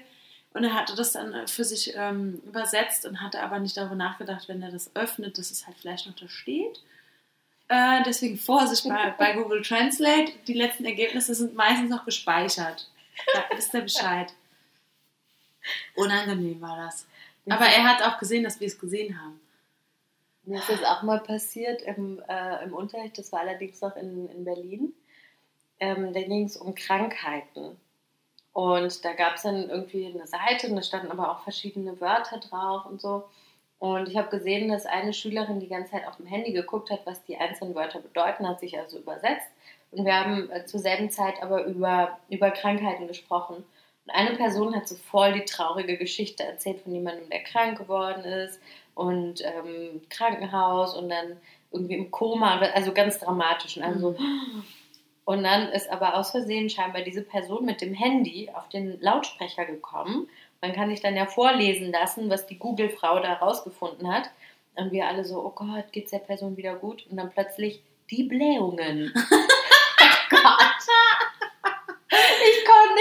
Und 0.53 0.63
er 0.63 0.75
hatte 0.75 0.95
das 0.95 1.13
dann 1.13 1.49
für 1.49 1.65
sich 1.65 1.95
ähm, 1.97 2.41
übersetzt 2.47 3.07
und 3.07 3.21
hatte 3.21 3.43
aber 3.43 3.59
nicht 3.59 3.77
darüber 3.77 3.97
nachgedacht, 3.97 4.49
wenn 4.49 4.63
er 4.63 4.71
das 4.71 4.95
öffnet, 4.95 5.37
dass 5.37 5.51
es 5.51 5.67
halt 5.67 5.77
vielleicht 5.81 6.07
noch 6.07 6.15
da 6.15 6.29
steht. 6.29 6.81
Äh, 7.69 8.03
deswegen 8.05 8.39
Vorsicht 8.39 8.89
bei, 8.89 9.15
bei 9.19 9.33
Google 9.33 9.63
Translate. 9.63 10.33
Die 10.47 10.53
letzten 10.53 10.85
Ergebnisse 10.85 11.35
sind 11.35 11.55
meistens 11.55 11.91
noch 11.91 12.05
gespeichert. 12.05 12.89
Da 13.33 13.57
wisst 13.57 13.75
ihr 13.75 13.81
Bescheid. 13.81 14.33
Unangenehm 15.97 16.61
war 16.61 16.77
das. 16.77 17.07
Aber 17.49 17.67
er 17.67 17.85
hat 17.85 18.03
auch 18.03 18.19
gesehen, 18.19 18.45
dass 18.45 18.61
wir 18.61 18.67
es 18.67 18.79
gesehen 18.79 19.21
haben. 19.21 19.41
Mir 20.47 20.59
ist 20.59 20.69
das 20.69 20.85
auch 20.85 21.03
mal 21.03 21.21
passiert 21.21 21.83
im, 21.83 22.23
äh, 22.29 22.65
im 22.65 22.75
Unterricht, 22.75 23.19
das 23.19 23.33
war 23.33 23.41
allerdings 23.41 23.81
noch 23.81 23.97
in, 23.97 24.29
in 24.29 24.45
Berlin. 24.45 24.93
Ähm, 25.81 26.13
da 26.13 26.21
ging 26.21 26.45
es 26.45 26.57
um 26.57 26.75
Krankheiten. 26.75 27.77
Und 28.53 29.05
da 29.05 29.15
gab 29.15 29.35
es 29.35 29.43
dann 29.43 29.69
irgendwie 29.69 30.07
eine 30.07 30.27
Seite 30.27 30.69
und 30.69 30.77
da 30.77 30.83
standen 30.83 31.11
aber 31.11 31.31
auch 31.31 31.43
verschiedene 31.43 32.01
Wörter 32.01 32.39
drauf 32.39 32.87
und 32.87 33.01
so. 33.01 33.25
Und 33.79 34.09
ich 34.09 34.17
habe 34.17 34.31
gesehen, 34.31 34.69
dass 34.69 34.87
eine 34.87 35.13
Schülerin 35.13 35.61
die 35.61 35.69
ganze 35.69 35.93
Zeit 35.93 36.07
auf 36.07 36.17
dem 36.17 36.27
Handy 36.27 36.53
geguckt 36.53 36.91
hat, 36.91 37.05
was 37.05 37.25
die 37.25 37.37
einzelnen 37.37 37.75
Wörter 37.75 38.01
bedeuten, 38.01 38.49
hat 38.49 38.61
sich 38.61 38.79
also 38.79 38.99
übersetzt. 38.99 39.49
Und 39.91 40.05
wir 40.05 40.15
haben 40.15 40.51
äh, 40.51 40.65
zur 40.67 40.81
selben 40.81 41.11
Zeit 41.11 41.43
aber 41.43 41.65
über, 41.65 42.19
über 42.29 42.51
Krankheiten 42.51 43.09
gesprochen. 43.09 43.57
Und 43.57 44.11
eine 44.15 44.37
Person 44.37 44.75
hat 44.75 44.87
so 44.87 44.95
voll 44.95 45.33
die 45.33 45.45
traurige 45.45 45.97
Geschichte 45.97 46.45
erzählt 46.45 46.83
von 46.83 46.93
jemandem, 46.93 47.29
der 47.31 47.43
krank 47.43 47.79
geworden 47.79 48.25
ist 48.25 48.61
und 48.95 49.43
ähm, 49.43 50.03
Krankenhaus 50.09 50.97
und 50.97 51.09
dann 51.09 51.37
irgendwie 51.73 51.95
im 51.95 52.11
Koma, 52.11 52.59
also 52.59 52.93
ganz 52.93 53.19
dramatisch. 53.19 53.77
Und, 53.77 53.83
dann 53.83 54.01
so, 54.01 54.17
und 55.25 55.43
dann 55.43 55.69
ist 55.69 55.91
aber 55.91 56.17
aus 56.17 56.31
Versehen 56.31 56.71
scheinbar 56.71 57.03
diese 57.03 57.23
Person 57.23 57.65
mit 57.65 57.81
dem 57.81 57.95
Handy 57.95 58.51
auf 58.55 58.69
den 58.69 59.01
Lautsprecher 59.01 59.65
gekommen. 59.65 60.29
Man 60.61 60.73
kann 60.73 60.89
sich 60.89 61.01
dann 61.01 61.17
ja 61.17 61.27
vorlesen 61.27 61.91
lassen, 61.91 62.31
was 62.31 62.47
die 62.47 62.59
Google-Frau 62.59 63.21
da 63.21 63.35
rausgefunden 63.35 64.13
hat. 64.13 64.31
Und 64.77 64.93
wir 64.93 65.07
alle 65.07 65.25
so, 65.25 65.45
oh 65.45 65.53
Gott, 65.55 65.93
geht's 65.93 66.11
der 66.11 66.19
Person 66.19 66.57
wieder 66.57 66.75
gut? 66.75 67.07
Und 67.11 67.17
dann 67.17 67.31
plötzlich 67.31 67.83
die 68.11 68.25
Blähungen. 68.25 69.13
oh 69.31 70.31
Gott. 70.31 70.85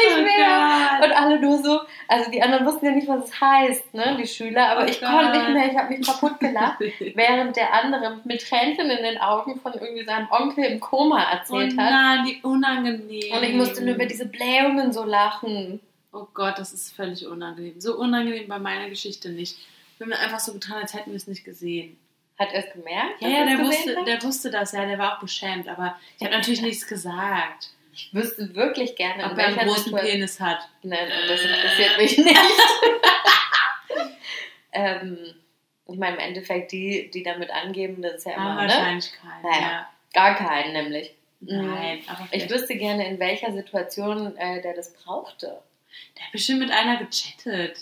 Nicht 0.08 0.18
Oh 0.18 0.22
mehr. 0.38 0.90
Gott. 1.00 1.06
Und 1.10 1.16
alle 1.16 1.40
nur 1.40 1.58
so, 1.64 1.80
also 2.08 2.32
die 2.32 2.42
anderen 2.42 2.66
wussten 2.66 2.86
ja 2.86 2.92
nicht, 2.92 3.08
was 3.08 3.26
es 3.26 3.42
heißt, 3.42 3.94
ne, 3.94 4.18
die 4.20 4.28
Schüler, 4.28 4.70
aber 4.70 4.84
Oh 4.84 4.88
ich 4.88 5.00
Gott. 5.00 5.10
konnte 5.10 5.38
nicht 5.38 5.50
mehr, 5.50 5.72
ich 5.72 5.78
habe 5.78 5.94
mich 5.96 6.06
kaputt 6.06 6.40
gelacht, 6.40 6.80
während 7.16 7.56
der 7.56 7.74
andere 7.74 8.20
mit 8.24 8.42
Tränchen 8.48 8.90
in 8.90 9.04
den 9.04 9.18
Augen 9.20 9.60
von 9.60 9.74
irgendwie 9.74 10.06
seinem 10.06 10.28
Onkel 10.32 10.66
im 10.66 10.80
Koma 10.80 11.26
Oh 11.30 11.36
erzählt 11.36 11.78
hat. 11.78 11.92
nein, 11.92 12.26
wie 12.26 12.40
unangenehm. 12.44 13.34
Und 13.34 13.44
ich 13.44 13.54
musste 13.54 13.84
nur 13.84 13.96
über 13.96 14.06
diese 14.06 14.26
Blähungen 14.28 14.92
so 14.94 15.04
lachen. 15.04 15.80
Oh 16.12 16.28
Gott, 16.34 16.60
das 16.60 16.74
ist 16.74 16.96
völlig 16.96 17.26
unangenehm. 17.26 17.80
So 17.82 17.96
unangenehm 17.98 18.48
bei 18.48 18.60
meiner 18.60 18.90
Geschichte 18.90 19.30
nicht. 19.30 19.58
Wir 19.98 20.06
haben 20.08 20.14
einfach 20.14 20.40
so 20.40 20.54
getan, 20.54 20.82
als 20.82 20.94
hätten 20.94 21.12
wir 21.12 21.18
es 21.18 21.28
nicht 21.28 21.44
gesehen. 21.44 21.98
Hat 22.38 22.50
er 22.52 22.66
es 22.68 22.74
gemerkt? 22.74 23.22
Ja, 23.22 23.30
ja, 23.30 23.38
er 23.38 23.46
der 23.46 23.60
wusste, 23.66 23.96
hat? 23.96 24.08
der 24.08 24.24
wusste 24.24 24.50
das, 24.52 24.72
ja, 24.74 24.86
der 24.86 24.98
war 24.98 25.14
auch 25.16 25.20
beschämt, 25.20 25.68
aber 25.68 25.96
ich 26.18 26.24
habe 26.26 26.36
natürlich 26.36 26.62
nichts 26.64 26.88
gesagt. 26.88 27.70
Ich 27.94 28.14
wüsste 28.14 28.56
wirklich 28.56 28.96
gerne, 28.96 29.26
Ob 29.26 29.38
er 29.38 29.48
einen 29.48 29.58
großen 29.58 29.84
Situation- 29.86 30.12
Penis 30.12 30.40
hat. 30.40 30.60
Nein, 30.82 31.10
das 31.28 31.42
interessiert 31.42 31.98
mich 31.98 32.18
nicht. 32.18 32.40
ähm, 34.72 35.18
Ich 35.88 35.98
meine, 35.98 36.16
im 36.16 36.22
Endeffekt, 36.22 36.72
die, 36.72 37.10
die 37.12 37.24
damit 37.24 37.52
angeben, 37.52 38.02
das 38.02 38.16
ist 38.16 38.26
ja 38.26 38.34
immer, 38.34 38.56
ne? 38.56 38.62
wahrscheinlich 38.62 39.12
keinen. 39.14 39.42
Naja. 39.44 39.62
Ja. 39.62 39.90
Gar 40.14 40.36
keinen 40.36 40.74
nämlich. 40.74 41.14
Nein, 41.42 42.02
aber 42.08 42.28
Ich 42.32 42.50
wüsste 42.50 42.76
gerne, 42.76 43.06
in 43.08 43.20
welcher 43.20 43.52
Situation 43.52 44.38
äh, 44.38 44.62
der 44.62 44.74
das 44.74 44.94
brauchte. 44.94 45.62
der 46.18 46.26
hat 46.26 46.32
bestimmt 46.32 46.60
mit 46.60 46.72
einer 46.72 46.98
gechattet. 46.98 47.78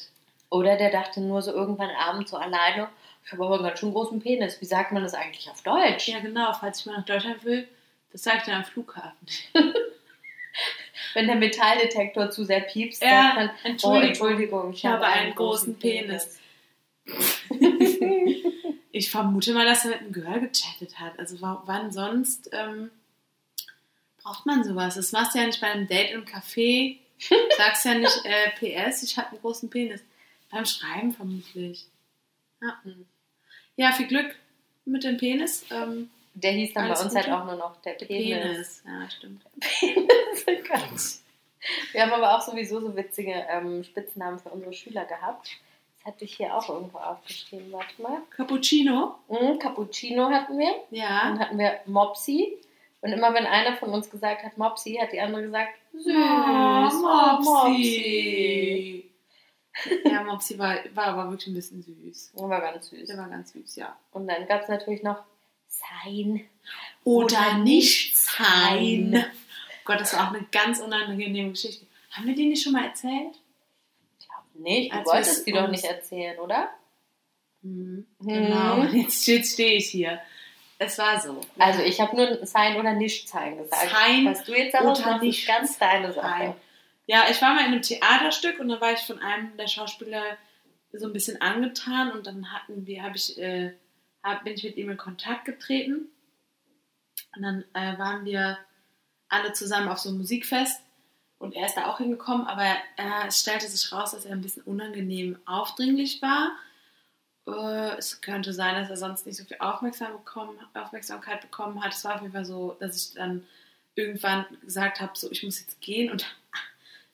Oder 0.49 0.75
der 0.77 0.89
dachte 0.89 1.21
nur 1.21 1.41
so 1.41 1.53
irgendwann 1.53 1.91
abends 1.91 2.31
so 2.31 2.37
alleine, 2.37 2.89
ich 3.23 3.31
habe 3.31 3.45
aber 3.45 3.55
einen 3.55 3.63
ganz 3.63 3.79
schön 3.79 3.93
großen 3.93 4.19
Penis. 4.19 4.59
Wie 4.59 4.65
sagt 4.65 4.91
man 4.91 5.03
das 5.03 5.13
eigentlich 5.13 5.49
auf 5.49 5.61
Deutsch? 5.61 6.07
Ja, 6.09 6.19
genau, 6.19 6.51
falls 6.53 6.79
ich 6.79 6.85
mal 6.87 6.97
nach 6.97 7.05
Deutschland 7.05 7.45
will, 7.45 7.67
das 8.11 8.23
sage 8.23 8.37
ich 8.39 8.43
dann 8.45 8.55
am 8.55 8.65
Flughafen. 8.65 9.15
Wenn 11.13 11.27
der 11.27 11.35
Metalldetektor 11.35 12.29
zu 12.31 12.45
sehr 12.45 12.61
piepst, 12.61 13.01
Ja, 13.01 13.09
sagt 13.09 13.35
man, 13.35 13.49
oh, 13.49 13.67
Entschuldigung, 13.67 14.07
Entschuldigung, 14.07 14.73
ich 14.73 14.85
habe 14.85 15.05
einen 15.05 15.35
großen 15.35 15.77
Penis. 15.79 16.39
Ich 18.93 19.09
vermute 19.09 19.53
mal, 19.53 19.65
dass 19.65 19.85
er 19.85 19.91
mit 19.91 19.99
einem 20.01 20.11
Girl 20.11 20.41
gechattet 20.41 20.99
hat. 20.99 21.17
Also 21.17 21.39
wa- 21.41 21.63
wann 21.65 21.91
sonst 21.93 22.49
ähm, 22.51 22.91
braucht 24.21 24.45
man 24.45 24.65
sowas? 24.65 24.95
Das 24.95 25.13
machst 25.13 25.33
du 25.33 25.39
ja 25.39 25.45
nicht 25.45 25.61
bei 25.61 25.67
einem 25.71 25.87
Date 25.87 26.11
im 26.11 26.25
Café. 26.25 26.97
Sagst 27.57 27.85
ja 27.85 27.93
nicht 27.95 28.19
äh, 28.25 28.49
PS, 28.89 29.03
ich 29.03 29.17
habe 29.17 29.29
einen 29.29 29.39
großen 29.39 29.69
Penis. 29.69 30.01
Beim 30.49 30.65
Schreiben 30.65 31.13
vermutlich. 31.13 31.85
Ja, 32.61 32.81
ja 33.77 33.91
viel 33.93 34.07
Glück 34.07 34.35
mit 34.83 35.05
dem 35.05 35.15
Penis. 35.17 35.63
Ähm, 35.71 36.09
Der 36.33 36.51
hieß 36.51 36.73
dann 36.73 36.85
Alles 36.85 36.99
bei 36.99 37.05
uns 37.05 37.15
halt 37.15 37.29
auch 37.29 37.45
nur 37.45 37.55
noch 37.55 37.81
der 37.81 37.95
der 37.95 38.05
Penis. 38.05 38.41
Penis. 38.41 38.83
Ja, 38.85 39.09
stimmt. 39.09 39.43
Penis. 39.59 40.45
oh 40.47 40.67
Gott. 40.67 41.21
Wir 41.91 42.01
haben 42.01 42.13
aber 42.13 42.35
auch 42.35 42.41
sowieso 42.41 42.79
so 42.79 42.95
witzige 42.95 43.33
ähm, 43.49 43.83
Spitznamen 43.83 44.39
für 44.39 44.49
unsere 44.49 44.73
Schüler 44.73 45.05
gehabt. 45.05 45.51
Das 45.97 46.13
hatte 46.13 46.25
ich 46.25 46.35
hier 46.35 46.55
auch 46.55 46.67
irgendwo 46.67 46.97
aufgeschrieben. 46.97 47.71
Warte 47.71 48.01
mal. 48.01 48.21
Cappuccino. 48.35 49.15
Mhm, 49.27 49.59
Cappuccino 49.59 50.29
hatten 50.29 50.57
wir. 50.57 50.73
Ja. 50.89 51.25
Dann 51.25 51.39
hatten 51.39 51.57
wir 51.59 51.79
Mopsi. 51.85 52.57
Und 53.01 53.11
immer 53.11 53.33
wenn 53.33 53.45
einer 53.45 53.77
von 53.77 53.89
uns 53.89 54.09
gesagt 54.09 54.43
hat 54.43 54.57
Mopsi, 54.57 54.97
hat 55.01 55.11
die 55.11 55.19
andere 55.19 55.43
gesagt 55.43 55.73
süß. 55.93 56.05
Oh, 56.07 57.41
Mopsi. 57.41 57.43
Mopsi. 57.43 59.11
ja, 60.09 60.23
Mopsi 60.23 60.57
war, 60.57 60.77
war 60.93 61.05
aber 61.05 61.29
wirklich 61.29 61.47
ein 61.47 61.55
bisschen 61.55 61.81
süß. 61.81 62.31
Das 62.33 62.41
war 62.41 62.61
ganz 62.61 62.89
süß. 62.89 63.07
Der 63.07 63.17
war 63.17 63.29
ganz 63.29 63.51
süß, 63.53 63.75
ja. 63.75 63.95
Und 64.11 64.27
dann 64.27 64.47
gab 64.47 64.61
es 64.63 64.69
natürlich 64.69 65.03
noch 65.03 65.23
Sein. 65.81 66.47
Oder 67.03 67.57
nicht 67.57 68.17
sein. 68.17 69.25
Gott, 69.83 69.99
das 69.99 70.13
war 70.13 70.27
auch 70.27 70.33
eine 70.33 70.45
ganz 70.51 70.79
unangenehme 70.79 71.51
Geschichte. 71.51 71.85
Haben 72.11 72.27
wir 72.27 72.35
die 72.35 72.47
nicht 72.47 72.63
schon 72.63 72.73
mal 72.73 72.85
erzählt? 72.85 73.35
Ich 74.19 74.27
glaube 74.27 74.69
nicht. 74.69 74.91
Du 74.91 74.97
Als 74.97 75.07
wolltest 75.07 75.47
die 75.47 75.51
doch 75.51 75.67
nicht 75.67 75.83
erzählen, 75.83 76.39
oder? 76.39 76.69
Mhm. 77.61 78.05
Mhm. 78.19 78.27
Genau, 78.27 78.83
jetzt, 78.83 79.25
jetzt 79.27 79.53
stehe 79.53 79.77
ich 79.77 79.89
hier. 79.89 80.19
Es 80.77 80.97
war 80.97 81.19
so. 81.19 81.41
Also 81.59 81.81
ich 81.81 82.01
habe 82.01 82.15
nur 82.15 82.45
Sein 82.45 82.75
oder 82.77 82.93
nicht 82.93 83.29
Sein 83.29 83.57
gesagt. 83.57 83.91
Sein 83.91 84.25
Was 84.25 84.43
du 84.43 84.53
jetzt 84.53 84.73
daraus 84.73 84.99
oder 84.99 85.19
nicht 85.19 85.41
ist 85.41 85.47
ganz 85.47 85.77
deine 85.77 86.11
Sache. 86.11 86.27
Nein. 86.27 86.53
Ja, 87.05 87.25
ich 87.29 87.41
war 87.41 87.53
mal 87.53 87.65
in 87.65 87.73
einem 87.73 87.81
Theaterstück 87.81 88.59
und 88.59 88.69
da 88.69 88.81
war 88.81 88.93
ich 88.93 88.99
von 88.99 89.19
einem 89.19 89.55
der 89.57 89.67
Schauspieler 89.67 90.23
so 90.93 91.05
ein 91.07 91.13
bisschen 91.13 91.41
angetan 91.41 92.11
und 92.11 92.25
dann 92.25 92.51
hatten 92.51 92.85
wir, 92.85 93.03
habe 93.03 93.15
ich, 93.15 93.37
äh, 93.37 93.73
hab, 94.23 94.43
bin 94.43 94.53
ich 94.53 94.63
mit 94.63 94.77
ihm 94.77 94.89
in 94.89 94.97
Kontakt 94.97 95.45
getreten 95.45 96.07
und 97.35 97.41
dann 97.41 97.63
äh, 97.73 97.97
waren 97.97 98.25
wir 98.25 98.57
alle 99.29 99.53
zusammen 99.53 99.87
auf 99.87 99.99
so 99.99 100.09
einem 100.09 100.19
Musikfest 100.19 100.81
und 101.41 101.55
er 101.55 101.65
ist 101.65 101.75
da 101.75 101.87
auch 101.87 101.97
hingekommen, 101.97 102.45
aber 102.45 102.75
äh, 102.97 103.27
es 103.27 103.39
stellte 103.39 103.67
sich 103.67 103.91
raus, 103.91 104.11
dass 104.11 104.25
er 104.25 104.33
ein 104.33 104.41
bisschen 104.41 104.63
unangenehm 104.63 105.39
aufdringlich 105.45 106.21
war. 106.21 106.51
Äh, 107.47 107.97
es 107.97 108.21
könnte 108.21 108.53
sein, 108.53 108.75
dass 108.75 108.89
er 108.89 108.97
sonst 108.97 109.25
nicht 109.25 109.37
so 109.37 109.45
viel 109.45 109.57
Aufmerksam 109.59 110.11
bekommen, 110.11 110.59
Aufmerksamkeit 110.75 111.41
bekommen 111.41 111.83
hat. 111.83 111.93
Es 111.93 112.03
war 112.03 112.15
auf 112.15 112.21
jeden 112.21 112.33
Fall 112.33 112.45
so, 112.45 112.77
dass 112.79 112.95
ich 112.95 113.15
dann 113.15 113.47
irgendwann 113.95 114.45
gesagt 114.61 115.01
habe, 115.01 115.13
so 115.15 115.31
ich 115.31 115.41
muss 115.43 115.59
jetzt 115.59 115.81
gehen 115.81 116.11
und 116.11 116.25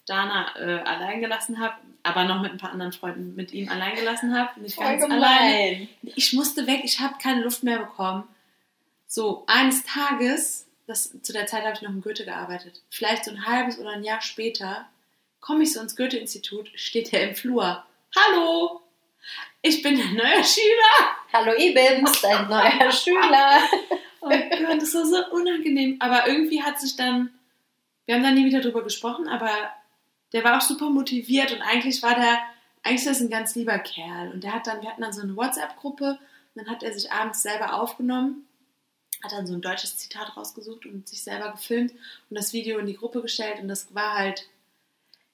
Dana 0.07 0.55
äh, 0.55 0.81
allein 0.83 1.21
gelassen 1.21 1.59
habe, 1.59 1.75
aber 2.01 2.23
noch 2.23 2.41
mit 2.41 2.51
ein 2.51 2.57
paar 2.57 2.71
anderen 2.71 2.93
Freunden 2.93 3.35
mit 3.35 3.51
ihm 3.51 3.69
allein 3.69 3.95
gelassen 3.95 4.35
habe, 4.35 4.59
nicht 4.61 4.77
ganz 4.77 5.03
alleine. 5.03 5.87
Ich 6.01 6.33
musste 6.33 6.65
weg, 6.65 6.81
ich 6.83 6.99
habe 6.99 7.15
keine 7.21 7.43
Luft 7.43 7.63
mehr 7.63 7.79
bekommen. 7.79 8.23
So, 9.05 9.43
eines 9.47 9.83
Tages, 9.83 10.65
das, 10.87 11.21
zu 11.21 11.33
der 11.33 11.45
Zeit 11.45 11.63
habe 11.63 11.75
ich 11.75 11.81
noch 11.81 11.91
in 11.91 12.01
Goethe 12.01 12.25
gearbeitet, 12.25 12.81
vielleicht 12.89 13.25
so 13.25 13.31
ein 13.31 13.45
halbes 13.45 13.77
oder 13.77 13.91
ein 13.91 14.03
Jahr 14.03 14.21
später, 14.21 14.87
komme 15.41 15.63
ich 15.63 15.73
so 15.73 15.81
ins 15.81 15.95
Goethe-Institut, 15.95 16.71
steht 16.75 17.13
er 17.13 17.29
im 17.29 17.35
Flur. 17.35 17.83
Hallo, 18.15 18.81
ich 19.61 19.81
bin 19.81 19.97
der 19.97 20.07
neue 20.07 20.43
Schüler. 20.43 21.15
Hallo 21.33 21.51
Ibims, 21.57 22.21
dein 22.21 22.47
neuer 22.47 22.91
Schüler. 22.93 23.59
Oh 24.21 24.29
Gott, 24.29 24.81
das 24.81 24.93
war 24.93 25.05
so 25.05 25.35
unangenehm. 25.35 25.97
Aber 25.99 26.27
irgendwie 26.27 26.63
hat 26.63 26.79
sich 26.79 26.95
dann, 26.95 27.31
wir 28.05 28.15
haben 28.15 28.23
dann 28.23 28.35
nie 28.35 28.45
wieder 28.45 28.61
drüber 28.61 28.83
gesprochen, 28.83 29.27
aber 29.27 29.71
der 30.33 30.43
war 30.43 30.57
auch 30.57 30.61
super 30.61 30.89
motiviert 30.89 31.51
und 31.51 31.61
eigentlich 31.61 32.01
war 32.03 32.15
der, 32.15 32.39
eigentlich 32.83 33.05
ist 33.05 33.07
das 33.07 33.21
ein 33.21 33.29
ganz 33.29 33.55
lieber 33.55 33.79
Kerl. 33.79 34.31
Und 34.31 34.43
der 34.43 34.53
hat 34.53 34.67
dann, 34.67 34.81
wir 34.81 34.89
hatten 34.89 35.01
dann 35.01 35.13
so 35.13 35.21
eine 35.21 35.35
WhatsApp-Gruppe 35.35 36.19
und 36.55 36.65
dann 36.65 36.69
hat 36.69 36.83
er 36.83 36.93
sich 36.93 37.11
abends 37.11 37.41
selber 37.41 37.73
aufgenommen, 37.73 38.47
hat 39.23 39.31
dann 39.31 39.47
so 39.47 39.53
ein 39.53 39.61
deutsches 39.61 39.97
Zitat 39.97 40.35
rausgesucht 40.35 40.85
und 40.85 41.07
sich 41.07 41.23
selber 41.23 41.51
gefilmt 41.51 41.91
und 42.29 42.37
das 42.37 42.53
Video 42.53 42.77
in 42.77 42.87
die 42.87 42.97
Gruppe 42.97 43.21
gestellt 43.21 43.59
und 43.59 43.67
das 43.67 43.93
war 43.93 44.15
halt 44.15 44.47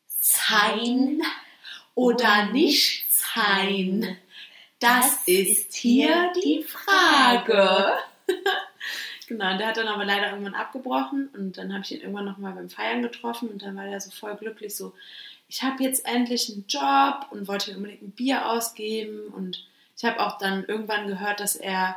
sein 0.07 1.21
oder 1.95 2.47
nicht 2.47 3.11
sein. 3.13 4.17
Das 4.79 5.23
ist 5.27 5.73
hier 5.73 6.31
die 6.43 6.63
Frage. 6.63 7.97
Genau, 9.33 9.51
und 9.51 9.57
der 9.57 9.67
hat 9.69 9.77
dann 9.77 9.87
aber 9.87 10.05
leider 10.05 10.29
irgendwann 10.29 10.53
abgebrochen 10.53 11.29
und 11.33 11.57
dann 11.57 11.73
habe 11.73 11.83
ich 11.83 11.91
ihn 11.91 12.01
irgendwann 12.01 12.25
nochmal 12.25 12.53
beim 12.53 12.69
Feiern 12.69 13.01
getroffen 13.01 13.49
und 13.49 13.63
dann 13.63 13.75
war 13.75 13.85
er 13.85 13.99
so 13.99 14.11
voll 14.11 14.35
glücklich, 14.35 14.75
so, 14.75 14.93
ich 15.47 15.63
habe 15.63 15.83
jetzt 15.83 16.05
endlich 16.05 16.51
einen 16.51 16.65
Job 16.67 17.27
und 17.31 17.47
wollte 17.47 17.71
mir 17.71 17.77
unbedingt 17.77 18.03
ein 18.03 18.11
Bier 18.11 18.47
ausgeben 18.47 19.33
und 19.33 19.65
ich 19.97 20.03
habe 20.05 20.19
auch 20.19 20.37
dann 20.37 20.65
irgendwann 20.65 21.07
gehört, 21.07 21.39
dass 21.39 21.55
er 21.55 21.95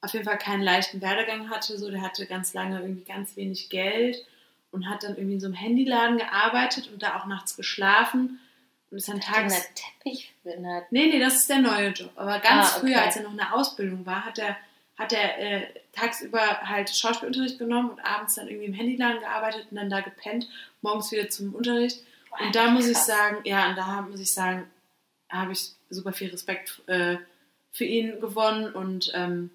auf 0.00 0.14
jeden 0.14 0.24
Fall 0.24 0.38
keinen 0.38 0.62
leichten 0.62 1.02
Werdegang 1.02 1.50
hatte, 1.50 1.76
so, 1.78 1.90
der 1.90 2.00
hatte 2.00 2.24
ganz 2.24 2.54
lange 2.54 2.80
irgendwie 2.80 3.04
ganz 3.04 3.36
wenig 3.36 3.68
Geld 3.68 4.24
und 4.70 4.88
hat 4.88 5.02
dann 5.02 5.16
irgendwie 5.16 5.34
in 5.34 5.40
so 5.40 5.46
einem 5.46 5.54
Handyladen 5.56 6.16
gearbeitet 6.16 6.88
und 6.90 7.02
da 7.02 7.20
auch 7.20 7.26
nachts 7.26 7.56
geschlafen 7.56 8.40
und 8.90 8.96
ist 8.96 9.08
dann 9.08 9.20
tags... 9.20 9.52
der 9.54 9.74
Teppich, 9.74 10.32
Nee, 10.90 11.08
nee, 11.08 11.18
das 11.18 11.36
ist 11.36 11.50
der 11.50 11.58
neue 11.58 11.90
Job. 11.90 12.12
Aber 12.16 12.38
ganz 12.38 12.72
Ah, 12.72 12.76
okay. 12.78 12.80
früher, 12.86 13.02
als 13.02 13.16
er 13.16 13.22
noch 13.24 13.32
in 13.32 13.36
der 13.36 13.54
Ausbildung 13.54 14.06
war, 14.06 14.24
hat 14.24 14.38
er, 14.38 14.56
hat 15.00 15.14
er 15.14 15.38
äh, 15.38 15.66
tagsüber 15.92 16.60
halt 16.60 16.90
Schauspielunterricht 16.90 17.58
genommen 17.58 17.90
und 17.90 18.00
abends 18.00 18.34
dann 18.34 18.48
irgendwie 18.48 18.66
im 18.66 18.74
Handyladen 18.74 19.20
gearbeitet 19.20 19.66
und 19.70 19.76
dann 19.78 19.88
da 19.88 20.00
gepennt, 20.00 20.46
morgens 20.82 21.10
wieder 21.10 21.28
zum 21.30 21.54
Unterricht. 21.54 22.00
Und 22.38 22.54
da 22.54 22.70
muss 22.70 22.86
ich 22.86 22.94
Krass. 22.94 23.06
sagen, 23.06 23.38
ja, 23.44 23.70
und 23.70 23.76
da 23.76 24.02
muss 24.02 24.20
ich 24.20 24.32
sagen, 24.32 24.70
habe 25.30 25.52
ich 25.52 25.70
super 25.88 26.12
viel 26.12 26.30
Respekt 26.30 26.82
äh, 26.86 27.16
für 27.72 27.84
ihn 27.84 28.20
gewonnen 28.20 28.72
und 28.72 29.10
ähm, 29.14 29.50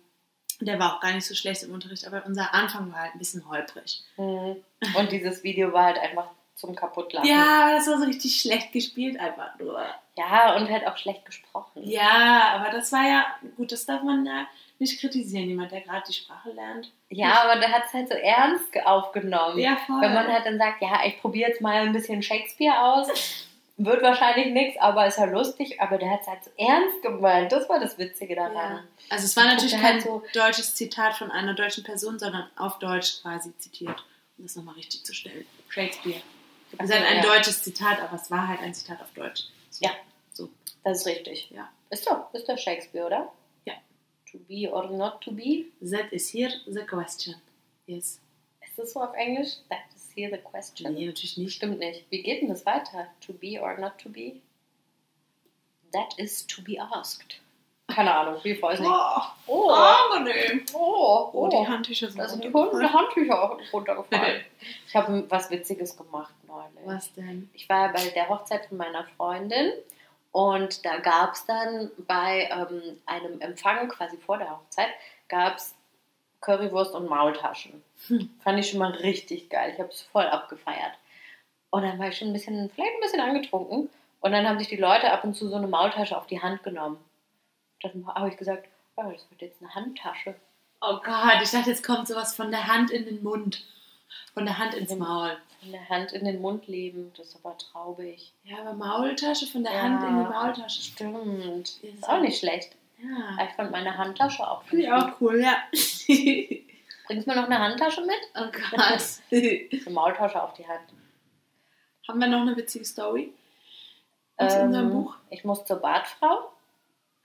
der 0.62 0.80
war 0.80 0.96
auch 0.96 1.02
gar 1.02 1.14
nicht 1.14 1.28
so 1.28 1.36
schlecht 1.36 1.64
im 1.64 1.74
Unterricht, 1.74 2.08
aber 2.08 2.25
unser 2.25 2.54
Anfang 2.54 2.92
war 2.92 3.02
halt 3.02 3.16
ein 3.16 3.20
bisschen 3.20 3.48
holprig. 3.48 4.04
Mhm. 4.18 4.64
Und 4.98 5.12
dieses 5.12 5.44
Video 5.44 5.74
war 5.74 5.86
halt 5.86 6.00
einfach 6.00 6.30
zum 6.56 6.75
Kaputtlachen. 6.75 7.30
Ja, 7.30 7.72
das 7.75 7.88
war 7.88 8.00
so 8.00 8.06
richtig 8.06 8.40
schlecht 8.40 8.72
gespielt 8.72 9.20
einfach 9.20 9.60
nur. 9.60 9.86
Ja, 10.18 10.56
und 10.56 10.70
halt 10.70 10.88
auch 10.88 10.98
schlecht 10.98 11.25
gesprochen. 11.25 11.84
Ja, 11.84 12.54
aber 12.56 12.72
das 12.72 12.92
war 12.92 13.04
ja, 13.04 13.25
gut, 13.58 13.72
das 13.72 13.86
darf 13.86 14.02
man 14.02 14.25
ja 14.25 14.48
nicht 14.79 15.00
kritisieren, 15.00 15.48
jemand, 15.48 15.72
der 15.72 15.82
gerade 15.82 16.03
die 16.08 16.13
Sprache 16.13 16.51
lernt. 16.51 16.91
Ja, 17.10 17.44
aber 17.44 17.60
der 17.60 17.72
hat 17.72 17.84
es 17.88 17.94
halt 17.94 18.10
so 18.10 18.15
ernst 18.15 18.72
ge- 18.72 18.84
aufgenommen. 18.84 19.58
Ja, 19.60 19.77
voll. 19.88 20.01
Wenn 20.01 20.13
man 20.13 20.27
halt 20.27 20.46
dann 20.46 20.58
sagt, 20.58 20.82
ja, 20.82 21.01
ich 21.05 21.20
probiere 21.22 21.50
jetzt 21.50 21.62
mal 21.62 21.75
ein 21.82 21.94
bisschen 21.94 22.22
Shakespeare 22.22 22.77
aus, 22.82 23.08
wird 23.77 24.01
wahrscheinlich 24.01 24.53
nichts, 24.53 24.79
aber 24.82 25.05
ist 25.08 25.17
ja 25.17 25.25
lustig, 25.25 25.79
aber 25.82 25.98
der 25.98 26.12
hat 26.12 26.22
es 26.22 26.27
halt 26.27 26.44
so 26.44 26.51
ernst 26.58 27.01
gemeint. 27.01 27.51
Das 27.51 27.67
war 27.70 27.79
das 27.79 27.98
Witzige 27.98 28.36
daran. 28.36 28.53
ja. 28.53 28.84
Also 29.10 29.25
es 29.25 29.36
war 29.38 29.46
natürlich 29.46 29.74
kein 29.79 29.96
hat 29.98 30.01
so- 30.03 30.24
deutsches 30.34 30.75
Zitat 30.75 31.13
von 31.15 31.32
einer 31.32 31.53
deutschen 31.53 31.84
Person, 31.84 32.17
sondern 32.20 32.50
auf 32.58 32.79
Deutsch 32.79 33.22
quasi 33.22 33.55
zitiert, 33.58 34.03
um 34.38 34.44
das 34.46 34.55
nochmal 34.55 34.75
richtig 34.75 35.03
zu 35.05 35.13
stellen. 35.13 35.46
Shakespeare. 35.70 36.22
Ach 36.77 36.84
Es 36.84 36.89
so, 36.89 36.94
ist 36.96 37.00
halt 37.00 37.10
ein 37.12 37.24
ja. 37.24 37.34
deutsches 37.34 37.63
Zitat, 37.63 38.01
aber 38.01 38.15
es 38.15 38.29
war 38.32 38.48
halt 38.48 38.62
ein 38.62 38.74
Zitat 38.74 39.01
auf 39.01 39.12
Deutsch. 39.13 39.44
So. 39.70 39.86
Ja. 39.86 39.91
So. 40.34 40.50
Das 40.84 41.00
ist 41.00 41.08
richtig. 41.08 41.50
Ja. 41.51 41.70
Ist 41.89 42.05
doch, 42.10 42.34
ist 42.34 42.50
doch 42.50 42.58
Shakespeare, 42.58 43.05
oder? 43.05 43.32
To 44.36 44.42
be 44.50 44.68
or 44.68 44.89
not 44.92 45.22
to 45.22 45.32
be? 45.32 45.68
That 45.82 46.12
is 46.12 46.30
here 46.30 46.51
the 46.68 46.82
question. 46.86 47.36
Yes. 47.88 48.20
Ist 48.62 48.77
das 48.77 48.92
so 48.92 49.01
auf 49.01 49.13
Englisch? 49.15 49.54
That 49.70 49.80
is 49.96 50.10
here 50.13 50.30
the 50.30 50.38
question. 50.44 50.94
Nee, 50.94 51.06
natürlich 51.06 51.38
nicht. 51.38 51.54
Stimmt 51.56 51.80
nicht. 51.80 52.04
Wie 52.10 52.22
geht 52.22 52.42
denn 52.42 52.50
das 52.50 52.65
weiter? 52.65 53.08
To 53.25 53.32
be 53.34 53.60
or 53.62 53.77
not 53.77 53.98
to 54.00 54.10
be? 54.10 54.42
That 55.94 56.18
is 56.20 56.46
to 56.48 56.62
be 56.62 56.77
asked. 56.80 57.39
Keine 57.88 58.13
Ahnung, 58.13 58.39
wie 58.44 58.62
weiß 58.62 58.80
nicht. 58.80 58.89
Oh, 58.92 59.22
Oh, 59.48 59.70
angenehm. 59.70 60.65
oh, 60.74 61.30
Oh, 61.32 61.48
die 61.50 61.65
Handtücher 61.68 62.10
sind 62.10 62.18
die 62.44 62.48
runtergefallen. 62.48 62.72
Hunde 62.74 62.94
Handtücher 62.94 63.42
auch 63.44 63.60
runtergefallen. 63.72 64.42
Ich 64.88 64.96
habe 64.96 65.24
was 65.30 65.50
Witziges 65.51 65.96
gemacht 65.96 66.34
neulich. 66.48 66.72
Was 66.84 67.13
denn? 67.13 67.50
Ich 67.54 67.70
war 67.70 67.94
bei 67.94 68.10
der 68.10 68.27
Hochzeit 68.27 68.65
von 68.65 68.77
meiner 68.77 69.06
Freundin 69.15 69.72
Und 70.36 70.84
da 70.86 70.98
gab 70.98 71.32
es 71.32 71.46
dann 71.46 71.89
bei 72.10 72.50
ähm, 72.51 73.00
einem 73.06 73.39
Empfang, 73.39 73.88
quasi 73.88 74.18
vor 74.18 74.38
der 74.38 74.51
Hochzeit, 74.51 74.89
gab 75.30 75.56
es 75.56 75.74
Currywurst 76.42 76.94
und 76.94 77.08
Maultaschen. 77.08 77.82
Hm. 78.08 78.30
Fand 78.44 78.60
ich 78.60 78.70
schon 78.70 78.80
mal 78.80 78.92
richtig 78.92 79.50
geil. 79.50 79.72
Ich 79.74 79.80
habe 79.80 79.88
es 79.88 80.01
voll 80.01 80.25
abgefeiert. 80.25 80.92
Und 81.70 81.84
dann 81.84 81.98
war 82.00 82.10
ich 82.10 82.18
schon 82.18 82.27
ein 82.27 82.34
bisschen, 82.34 82.70
vielleicht 82.70 82.96
ein 82.96 83.00
bisschen 83.00 83.22
angetrunken. 83.22 83.89
Und 84.20 84.32
dann 84.34 84.46
haben 84.46 84.60
sich 84.60 84.68
die 84.68 84.75
Leute 84.75 85.10
ab 85.10 85.24
und 85.24 85.36
zu 85.36 85.48
so 85.48 85.56
eine 85.56 85.68
Maultasche 85.68 86.18
auf 86.18 86.27
die 86.27 86.42
Hand 86.42 86.63
genommen. 86.63 86.98
Dann 87.82 88.06
habe 88.06 88.27
ich 88.27 88.36
gesagt, 88.36 88.68
oh, 88.98 89.04
das 89.04 89.25
wird 89.30 89.42
jetzt 89.42 89.62
eine 89.62 89.74
Handtasche. 89.74 90.36
Oh 90.82 91.00
Gott, 91.01 91.42
ich 91.42 91.51
dachte, 91.51 91.70
jetzt 91.70 91.86
kommt 91.86 92.10
sowas 92.10 92.36
von 92.36 92.51
der 92.51 92.68
Hand 92.68 92.92
in 92.92 93.06
den 93.06 93.24
Mund. 93.24 93.63
Von 94.34 94.45
der 94.45 94.57
Hand 94.57 94.74
ins 94.74 94.93
Maul. 94.95 95.38
Von 95.62 95.72
der 95.72 95.88
Hand 95.89 96.12
in 96.12 96.25
den 96.25 96.41
Mund 96.41 96.67
leben, 96.67 97.12
das 97.17 97.27
ist 97.29 97.36
aber 97.43 97.57
traurig. 97.57 98.34
Ja, 98.43 98.60
aber 98.60 98.74
Maultasche 98.74 99.48
von 99.48 99.63
der 99.63 99.74
Ja. 99.74 99.81
Hand 99.84 100.03
in 100.03 100.10
die 100.17 100.29
Maultasche. 100.29 100.81
Stimmt. 100.81 101.81
Ja. 101.81 101.89
Ist 101.89 102.10
auch 102.10 102.19
nicht 102.22 102.39
schlecht. 102.39 102.75
Ja. 103.01 103.45
Ich 103.45 103.53
fand 103.55 103.72
meine 103.72 103.98
Handtasche 103.98 104.48
auch 104.50 104.63
gut. 104.69 104.86
auch 104.89 105.22
cool, 105.22 105.41
ja. 105.41 105.57
Bringst 107.07 107.27
du 107.27 107.29
mir 107.31 107.36
noch 107.36 107.45
eine 107.45 107.60
Handtasche 107.60 108.01
mit? 108.01 108.15
oh 108.36 108.45
Gott. 108.51 109.01
Eine 109.31 109.69
Maultasche 109.93 110.41
auf 110.41 110.53
die 110.53 110.67
Hand. 110.67 110.81
Haben 112.07 112.19
wir 112.19 112.27
noch 112.27 112.41
eine 112.41 112.55
witzige 112.55 112.86
Story 112.86 113.31
aus 114.38 114.53
unserem 114.55 114.88
Ähm, 114.88 114.91
Buch? 114.91 115.15
Ich 115.29 115.43
muss 115.43 115.65
zur 115.65 115.77
Badfrau. 115.77 116.51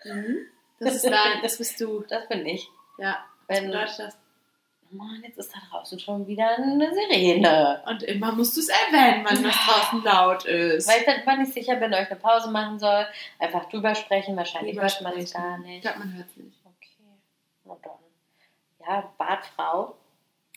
Mhm. 0.04 0.38
Das 0.80 0.94
ist 0.96 1.04
dein, 1.06 1.42
das 1.42 1.58
bist 1.58 1.80
du. 1.80 2.04
Das 2.08 2.28
bin 2.28 2.44
ich. 2.46 2.68
Ja. 2.98 3.24
Was 3.46 3.58
Wenn, 3.58 3.66
bedeutet 3.66 3.98
das? 3.98 4.18
Mann, 4.92 5.22
jetzt 5.24 5.38
ist 5.38 5.54
da 5.54 5.58
draußen 5.70 5.98
schon 6.00 6.26
wieder 6.26 6.56
eine 6.56 6.92
Sirene. 6.92 7.82
Und 7.86 8.02
immer 8.02 8.32
musst 8.32 8.56
du 8.56 8.60
es 8.60 8.68
erwähnen, 8.68 9.24
wenn 9.28 9.42
das 9.44 9.54
draußen 9.56 10.02
laut 10.02 10.44
ist. 10.44 10.88
Weil 10.88 11.00
ich 11.00 11.06
dann 11.06 11.20
immer 11.22 11.36
nicht 11.36 11.52
sicher 11.52 11.76
bin, 11.76 11.94
ob 11.94 12.00
ich 12.00 12.10
eine 12.10 12.20
Pause 12.20 12.50
machen 12.50 12.78
soll. 12.78 13.06
Einfach 13.38 13.66
drüber 13.68 13.94
sprechen. 13.94 14.36
Wahrscheinlich 14.36 14.74
Drüber 14.76 14.88
hört 14.88 15.02
man 15.02 15.16
es 15.18 15.32
gar 15.32 15.58
Ich 15.58 15.64
nicht. 15.66 15.82
glaube, 15.82 15.98
man 16.00 16.14
hört 16.16 16.26
es 16.28 16.36
nicht. 16.36 16.56
Okay. 16.64 17.04
Na 17.64 17.76
dann. 17.82 18.86
Ja, 18.88 19.12
Badfrau. 19.18 19.94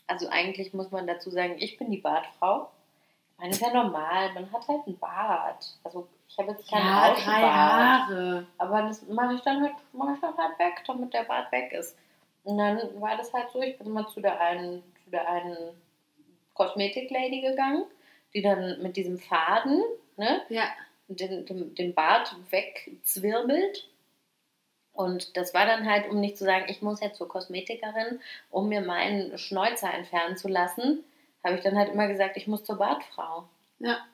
Also 0.08 0.28
eigentlich 0.30 0.74
muss 0.74 0.92
man 0.92 1.08
dazu 1.08 1.30
sagen, 1.30 1.56
ich 1.60 1.78
bin 1.78 1.92
die 1.92 1.98
Badfrau. 1.98 2.70
Ich 3.34 3.40
meine, 3.40 3.52
ist 3.52 3.62
ja 3.62 3.74
normal. 3.74 4.34
Man 4.34 4.52
hat 4.52 4.68
halt 4.68 4.82
einen 4.88 4.98
Bart. 4.98 5.66
Also 5.84 6.08
ich 6.28 6.38
habe 6.38 6.52
jetzt 6.52 6.70
keinen 6.70 6.86
Ja, 6.86 7.14
drei. 7.14 7.42
Haare. 7.42 8.48
Aber 8.58 8.82
das 8.84 9.02
mache 9.08 9.36
ich 9.36 9.42
dann 9.42 9.62
halt, 9.62 9.74
mache 9.92 10.14
ich 10.16 10.22
dann 10.22 10.36
halt 10.38 10.58
weg, 10.60 10.84
damit 10.88 11.14
der 11.14 11.24
Bart 11.24 11.52
weg 11.52 11.72
ist. 11.74 11.96
Und 12.44 12.58
dann 12.58 12.78
war 13.02 13.18
das 13.18 13.32
halt 13.34 13.50
so, 13.52 13.62
ich 13.62 13.78
bin 13.78 13.92
mal 13.92 14.08
zu 14.08 14.20
der 14.22 14.40
einen, 14.40 14.84
zu 15.04 15.10
der 15.12 15.30
einen 15.30 15.58
Kosmetik-Lady 16.54 17.42
gegangen, 17.42 17.86
die 18.34 18.42
dann 18.42 18.82
mit 18.82 18.98
diesem 18.98 19.18
Faden, 19.18 19.82
ne, 20.18 20.42
Ja. 20.50 20.64
den, 21.08 21.46
den, 21.46 21.76
den 21.76 21.94
Bart 21.94 22.36
wegzwirbelt. 22.50 23.88
Und 24.92 25.38
das 25.38 25.54
war 25.54 25.66
dann 25.66 25.90
halt, 25.90 26.10
um 26.10 26.20
nicht 26.20 26.38
zu 26.38 26.44
sagen, 26.44 26.66
ich 26.68 26.82
muss 26.82 27.02
jetzt 27.02 27.18
zur 27.18 27.28
Kosmetikerin, 27.28 28.20
um 28.52 28.70
mir 28.70 28.82
meinen 28.82 29.38
Schnäuzer 29.40 29.92
entfernen 29.92 30.38
zu 30.38 30.48
lassen, 30.48 31.04
habe 31.44 31.56
ich 31.56 31.62
dann 31.62 31.78
halt 31.78 31.92
immer 31.92 32.08
gesagt, 32.08 32.38
ich 32.38 32.48
muss 32.48 32.64
zur 32.64 32.78
Badfrau. 32.78 33.46
Ja, 33.80 34.06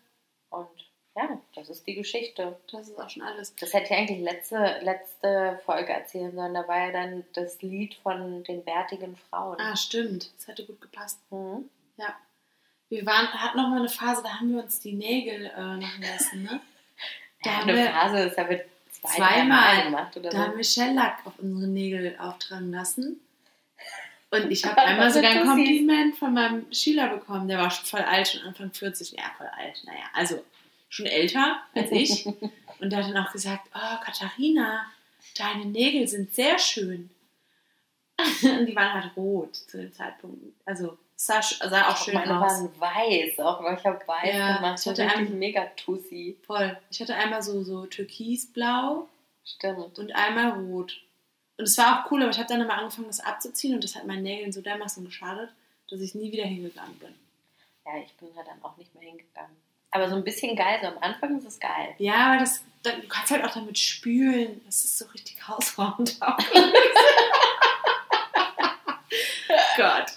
Und 0.50 0.68
ja, 1.16 1.40
das 1.56 1.70
ist 1.70 1.86
die 1.88 1.96
Geschichte. 1.96 2.58
das 2.72 2.88
ist 2.90 3.00
auch 3.00 3.10
schon 3.10 3.24
alles. 3.24 3.54
Das 3.56 3.74
hätte 3.74 3.86
ich 3.94 4.00
eigentlich 4.00 4.20
letzte, 4.22 4.80
letzte 4.82 5.60
Folge 5.66 5.92
erzählen 5.92 6.34
sollen. 6.34 6.54
Da 6.54 6.68
war 6.68 6.78
ja 6.88 6.92
dann 6.92 7.26
das 7.34 7.62
Lied 7.62 7.96
von 7.96 8.44
den 8.44 8.64
bärtigen 8.64 9.18
Frauen. 9.30 9.58
Ah, 9.60 9.76
stimmt. 9.76 10.32
Das 10.38 10.48
hätte 10.48 10.66
gut 10.66 10.80
gepasst. 10.82 11.20
Mhm. 11.32 11.70
Ja. 11.98 12.16
Wir 12.90 13.06
waren, 13.06 13.28
hatten 13.34 13.58
noch 13.58 13.70
mal 13.70 13.80
eine 13.80 13.90
Phase, 13.90 14.24
da 14.24 14.40
haben 14.40 14.54
wir 14.56 14.64
uns 14.64 14.80
die 14.80 14.94
Nägel 14.94 15.46
äh, 15.56 15.62
machen 15.62 16.02
lassen, 16.02 16.44
ne? 16.44 16.60
Da 17.44 17.52
Ja, 17.52 17.58
haben 17.58 17.70
eine 17.70 17.78
wir, 17.78 17.90
Phase, 17.92 18.26
das 18.30 18.38
haben 18.38 18.50
wir 18.50 18.66
zwei, 18.92 19.16
Zweimal. 19.16 19.84
gemacht 19.86 20.18
oder 20.18 20.30
da 20.30 20.38
so. 20.38 20.44
haben 20.44 20.58
wir 20.58 20.64
Shellack 20.64 21.20
auf 21.26 21.34
unsere 21.40 21.70
Nägel 21.72 22.18
auftragen 22.20 22.72
lassen. 22.72 23.22
Und 24.32 24.52
ich 24.52 24.66
habe 24.66 24.78
einmal 24.82 25.12
sogar 25.12 25.32
ein? 25.32 25.46
Kompliment 25.46 26.16
von 26.18 26.34
meinem 26.34 26.66
Schüler 26.74 27.08
bekommen. 27.10 27.48
Der 27.48 27.58
war 27.60 27.70
schon 27.72 27.86
voll 27.86 28.02
alt, 28.02 28.28
schon 28.28 28.42
Anfang 28.42 28.72
40. 28.72 29.12
Ja, 29.12 29.24
voll 29.38 29.48
alt. 29.58 29.82
Naja, 29.86 30.04
also 30.14 30.44
schon 30.90 31.06
älter 31.06 31.62
als 31.74 31.92
ich. 31.92 32.26
Und 32.80 32.96
hat 32.96 33.06
dann 33.06 33.18
auch 33.18 33.32
gesagt, 33.32 33.68
oh, 33.76 34.04
Katharina, 34.04 34.86
deine 35.38 35.66
Nägel 35.66 36.08
sind 36.08 36.34
sehr 36.34 36.58
schön. 36.60 37.10
Und 38.44 38.66
die 38.66 38.76
waren 38.76 38.94
halt 39.02 39.16
rot 39.16 39.56
zu 39.56 39.78
dem 39.78 39.94
Zeitpunkt. 39.94 40.38
Also 40.66 40.98
sah, 41.16 41.42
sah 41.42 41.90
auch 41.90 41.98
schön 41.98 42.14
Meine 42.16 42.40
aus. 42.44 42.52
waren 42.52 42.80
weiß, 42.80 43.40
auch 43.40 43.64
weil 43.64 43.78
ich 43.78 43.86
habe 43.86 44.00
weiß 44.08 44.34
Ja, 44.36 44.56
gemacht. 44.58 44.80
ich 44.82 44.88
hatte 44.88 45.08
einen- 45.08 45.40
mega 45.40 45.66
Tussi. 45.76 46.38
Voll. 46.46 46.78
Ich 46.90 47.00
hatte 47.02 47.16
einmal 47.16 47.42
so, 47.44 47.64
so 47.64 47.86
türkisblau 47.86 49.08
Stimmt. 49.46 50.00
und 50.00 50.12
einmal 50.16 50.52
rot. 50.52 51.02
Und 51.58 51.66
es 51.66 51.78
war 51.78 52.06
auch 52.06 52.12
cool, 52.12 52.22
aber 52.22 52.32
ich 52.32 52.38
habe 52.38 52.48
dann 52.48 52.62
immer 52.62 52.78
angefangen, 52.78 53.08
das 53.08 53.20
abzuziehen 53.20 53.76
und 53.76 53.84
das 53.84 53.96
hat 53.96 54.08
meinen 54.08 54.24
Nägeln 54.24 54.54
so 54.54 54.62
dermaßen 54.62 55.04
geschadet, 55.04 55.50
dass 55.90 56.00
ich 56.00 56.16
nie 56.16 56.32
wieder 56.32 56.46
hingegangen 56.46 56.98
bin. 57.00 57.14
Ja, 57.86 57.98
ich 58.02 58.14
bin 58.14 58.30
da 58.36 58.44
dann 58.44 58.64
auch 58.64 58.78
nicht 58.78 58.94
mehr 58.96 59.04
hingegangen. 59.04 59.56
Aber 59.92 60.10
so 60.10 60.16
ein 60.16 60.24
bisschen 60.24 60.56
geil, 60.56 60.80
so 60.82 60.88
am 60.88 60.98
Anfang 61.00 61.38
ist 61.40 61.46
es 61.48 61.60
geil. 61.60 61.96
Ja, 61.98 62.28
aber 62.32 62.40
das, 62.42 62.64
dann, 62.84 63.02
du 63.02 63.08
kannst 63.08 63.32
halt 63.32 63.44
auch 63.44 63.54
damit 63.54 63.78
spülen. 63.80 64.62
Das 64.66 64.84
ist 64.84 64.98
so 65.00 65.06
richtig 65.08 65.48
hausfrauentauglich. 65.48 66.48
Gott. 69.78 70.12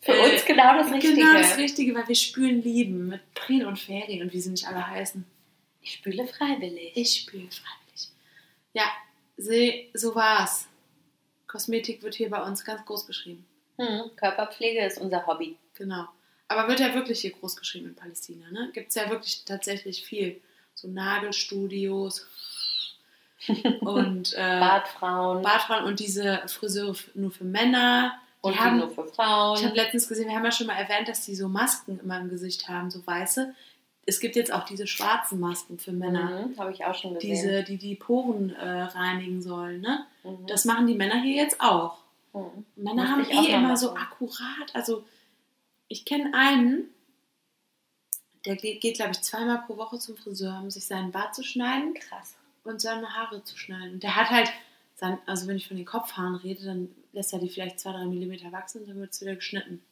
Für 0.00 0.12
Äh, 0.12 0.32
uns 0.32 0.44
genau 0.44 0.74
das 0.78 0.92
Richtige. 0.92 1.14
Genau 1.14 1.34
das 1.34 1.56
Richtige, 1.56 1.94
weil 1.94 2.06
wir 2.08 2.14
spülen 2.14 2.62
lieben 2.62 3.08
mit 3.08 3.34
Prien 3.34 3.64
und 3.66 3.78
Ferien 3.78 4.22
und 4.22 4.32
wie 4.32 4.40
sie 4.40 4.50
nicht 4.50 4.66
alle 4.66 4.86
heißen. 4.86 5.24
Ich 5.80 5.94
spüle 5.94 6.26
freiwillig. 6.26 6.92
Ich 6.96 7.20
spüle 7.20 7.48
freiwillig. 7.50 8.08
Ja, 8.72 8.84
sie, 9.36 9.90
so 9.94 10.14
war's. 10.14 10.68
Kosmetik 11.48 12.02
wird 12.02 12.14
hier 12.14 12.30
bei 12.30 12.42
uns 12.42 12.64
ganz 12.64 12.84
groß 12.84 13.06
geschrieben. 13.06 13.44
Hm, 13.78 14.10
Körperpflege 14.16 14.84
ist 14.84 14.98
unser 14.98 15.26
Hobby. 15.26 15.56
Genau. 15.74 16.06
Aber 16.52 16.68
wird 16.68 16.80
ja 16.80 16.94
wirklich 16.94 17.20
hier 17.20 17.32
groß 17.32 17.56
geschrieben 17.56 17.88
in 17.88 17.94
Palästina, 17.94 18.50
ne? 18.50 18.70
Gibt 18.72 18.88
es 18.90 18.94
ja 18.94 19.08
wirklich 19.10 19.44
tatsächlich 19.44 20.04
viel. 20.04 20.40
So 20.74 20.88
Nagelstudios 20.88 22.26
und 23.80 24.32
äh, 24.34 24.60
Bartfrauen 24.60 25.42
Bartfrauen 25.42 25.84
und 25.84 25.98
diese 26.00 26.42
Friseure 26.46 26.94
nur 27.14 27.30
für 27.30 27.44
Männer. 27.44 28.14
Und 28.40 28.58
haben, 28.58 28.78
nur 28.78 28.90
für 28.90 29.04
Frauen. 29.06 29.56
ich 29.58 29.64
habe 29.64 29.76
letztens 29.76 30.08
gesehen, 30.08 30.28
wir 30.28 30.34
haben 30.34 30.44
ja 30.44 30.50
schon 30.50 30.66
mal 30.66 30.74
erwähnt, 30.74 31.06
dass 31.08 31.24
die 31.24 31.34
so 31.36 31.48
Masken 31.48 32.00
immer 32.02 32.18
im 32.18 32.28
Gesicht 32.28 32.68
haben, 32.68 32.90
so 32.90 33.04
weiße. 33.06 33.54
Es 34.04 34.18
gibt 34.18 34.34
jetzt 34.34 34.52
auch 34.52 34.64
diese 34.64 34.88
schwarzen 34.88 35.38
Masken 35.38 35.78
für 35.78 35.92
Männer, 35.92 36.46
Mhm, 36.48 36.58
habe 36.58 36.72
ich 36.72 36.84
auch 36.84 36.94
schon 36.94 37.14
gesehen. 37.14 37.30
diese, 37.30 37.62
die 37.62 37.76
die 37.78 37.94
Poren 37.94 38.50
äh, 38.56 38.82
reinigen 38.82 39.40
sollen. 39.42 39.80
Ne? 39.80 40.06
Mhm. 40.24 40.46
Das 40.48 40.64
machen 40.64 40.88
die 40.88 40.94
Männer 40.94 41.22
hier 41.22 41.36
jetzt 41.36 41.60
auch. 41.60 41.98
Mhm. 42.32 42.64
Männer 42.74 43.16
Müsste 43.16 43.32
haben 43.36 43.46
eh 43.46 43.52
immer 43.52 43.76
so 43.76 43.92
machen. 43.92 43.98
akkurat. 44.02 44.74
Also, 44.74 45.04
ich 45.92 46.04
kenne 46.04 46.32
einen, 46.34 46.88
der 48.44 48.56
geht, 48.56 48.80
geht 48.80 48.96
glaube 48.96 49.12
ich, 49.12 49.20
zweimal 49.22 49.62
pro 49.66 49.76
Woche 49.76 49.98
zum 49.98 50.16
Friseur, 50.16 50.58
um 50.60 50.70
sich 50.70 50.86
seinen 50.86 51.12
Bart 51.12 51.34
zu 51.34 51.44
schneiden 51.44 51.94
Krass. 51.94 52.34
und 52.64 52.80
seine 52.80 53.14
Haare 53.14 53.44
zu 53.44 53.56
schneiden. 53.56 53.94
Und 53.94 54.02
der 54.02 54.16
hat 54.16 54.30
halt, 54.30 54.50
sein, 54.96 55.18
also 55.26 55.46
wenn 55.46 55.56
ich 55.56 55.68
von 55.68 55.76
den 55.76 55.86
Kopfhaaren 55.86 56.36
rede, 56.36 56.64
dann 56.64 56.94
lässt 57.12 57.32
er 57.32 57.38
die 57.38 57.48
vielleicht 57.48 57.78
zwei, 57.80 57.92
drei 57.92 58.04
Millimeter 58.06 58.50
wachsen 58.52 58.82
und 58.82 58.88
dann 58.88 59.00
wird 59.00 59.12
es 59.12 59.20
wieder 59.20 59.34
geschnitten. 59.36 59.82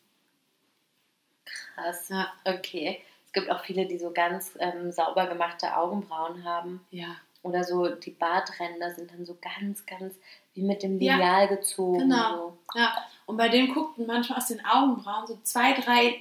Krass. 1.74 2.08
Ja, 2.08 2.32
Okay. 2.44 3.00
Es 3.26 3.32
gibt 3.32 3.48
auch 3.50 3.62
viele, 3.64 3.86
die 3.86 3.96
so 3.98 4.10
ganz 4.10 4.56
ähm, 4.58 4.90
sauber 4.90 5.26
gemachte 5.28 5.76
Augenbrauen 5.76 6.42
haben. 6.42 6.84
ja, 6.90 7.14
Oder 7.42 7.62
so 7.62 7.88
die 7.88 8.10
Bartränder 8.10 8.92
sind 8.92 9.12
dann 9.12 9.24
so 9.24 9.38
ganz, 9.40 9.86
ganz 9.86 10.16
wie 10.54 10.62
mit 10.62 10.82
dem 10.82 11.00
Ja, 11.00 11.14
Lineal 11.14 11.46
gezogen. 11.46 12.00
genau. 12.00 12.58
ja. 12.74 12.92
Und 13.30 13.36
bei 13.36 13.48
dem 13.48 13.72
guckten 13.72 14.08
manchmal 14.08 14.38
aus 14.38 14.48
den 14.48 14.64
Augenbrauen 14.64 15.24
so 15.24 15.38
zwei, 15.44 15.72
drei 15.74 16.20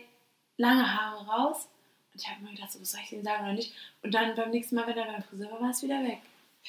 lange 0.58 0.86
Haare 0.95 1.26
raus. 1.26 1.67
Und 2.13 2.22
ich 2.22 2.30
habe 2.30 2.43
mir 2.43 2.52
gedacht, 2.52 2.72
so, 2.72 2.80
was 2.80 2.91
soll 2.91 3.02
ich 3.04 3.10
denen 3.10 3.24
sagen 3.24 3.45
oder 3.45 3.54
nicht? 3.54 3.74
Und 4.04 4.13
dann 4.13 4.36
beim 4.36 4.52
nächsten 4.52 4.76
Mal, 4.76 4.86
wenn 4.86 4.95
er 4.95 5.12
beim 5.12 5.24
Friseur 5.24 5.52
war, 5.52 5.60
war 5.60 5.72
es 5.72 5.82
wieder 5.82 6.04
weg. 6.04 6.19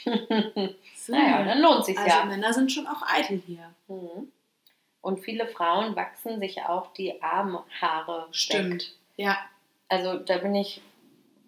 So. 0.97 1.13
naja, 1.13 1.45
dann 1.45 1.61
lohnt 1.61 1.85
sich 1.85 1.99
Also 1.99 2.09
ja. 2.09 2.25
Männer 2.25 2.55
sind 2.55 2.73
schon 2.73 2.87
auch 2.87 3.03
eitel 3.03 3.43
hier. 3.47 3.75
Mhm. 3.89 4.33
Und 5.03 5.21
viele 5.21 5.47
Frauen 5.47 5.95
wachsen 5.95 6.41
sich 6.41 6.63
auch 6.63 6.93
die 6.95 7.23
Armhaare. 7.23 8.29
Weg. 8.81 8.93
Ja. 9.17 9.37
Also 9.89 10.19
da 10.19 10.39
bin 10.39 10.55
ich 10.55 10.81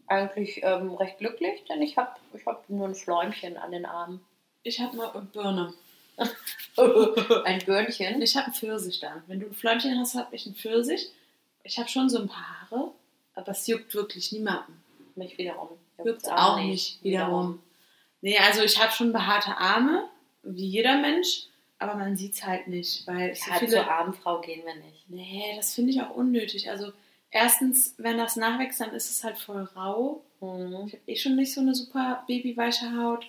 eigentlich 0.07 0.63
ähm, 0.63 0.95
recht 0.97 1.17
glücklich, 1.19 1.65
denn 1.65 1.81
ich 1.81 1.97
habe 1.97 2.11
ich 2.35 2.45
hab 2.45 2.69
nur 2.69 2.89
ein 2.89 2.95
Fläumchen 2.95 3.57
an 3.57 3.73
den 3.73 3.87
Armen. 3.87 4.23
Ich 4.65 4.81
habe 4.81 5.03
eine 5.15 5.23
Birne. 5.33 5.73
ein 7.45 7.65
Börnchen. 7.65 8.23
Ich 8.23 8.37
habe 8.37 8.47
einen 8.47 8.55
Pfirsich 8.55 9.01
dann. 9.01 9.23
Wenn 9.27 9.41
du 9.41 9.47
ein 9.47 9.55
Fläumchen 9.55 9.99
hast, 9.99 10.15
habe 10.15 10.35
ich 10.35 10.47
einen 10.47 10.55
Pfirsich. 10.55 11.11
Ich 11.65 11.79
habe 11.79 11.89
schon 11.89 12.09
so 12.09 12.21
ein 12.21 12.29
paar 12.29 12.71
Haare, 12.71 12.93
aber 13.35 13.53
es 13.53 13.67
juckt 13.67 13.95
wirklich 13.95 14.33
niemanden. 14.33 14.83
Mich 15.15 15.37
wiederum. 15.39 15.69
Juckt 16.05 16.31
auch 16.31 16.59
nicht 16.59 17.03
wiederum. 17.03 17.63
Nee, 18.21 18.39
also 18.39 18.63
ich 18.63 18.81
habe 18.81 18.93
schon 18.93 19.13
behaarte 19.13 19.57
Arme, 19.57 20.09
wie 20.43 20.67
jeder 20.67 20.97
Mensch, 21.01 21.47
aber 21.79 21.95
man 21.95 22.17
sieht 22.17 22.35
es 22.35 22.45
halt 22.47 22.69
nicht, 22.69 23.07
weil 23.07 23.35
so 23.35 23.51
Ja, 23.51 23.59
viele... 23.59 23.71
zur 23.73 23.91
armen 23.91 24.15
Frau 24.15 24.41
gehen 24.41 24.65
wir 24.65 24.75
nicht. 24.77 25.09
Nee, 25.09 25.55
das 25.57 25.75
finde 25.75 25.91
ich 25.91 26.01
auch 26.01 26.15
unnötig. 26.15 26.71
Also 26.71 26.93
erstens, 27.31 27.95
wenn 27.99 28.19
das 28.19 28.37
nachwächst, 28.37 28.81
dann 28.81 28.95
ist 28.95 29.11
es 29.11 29.25
halt 29.25 29.39
voll 29.39 29.69
rau. 29.77 30.23
Mhm. 30.41 30.85
Ich 30.87 30.93
habe 30.95 31.03
eh 31.07 31.17
schon 31.17 31.37
nicht 31.37 31.53
so 31.53 31.61
eine 31.61 31.75
super 31.75 32.25
babyweiche 32.27 32.97
Haut. 32.97 33.27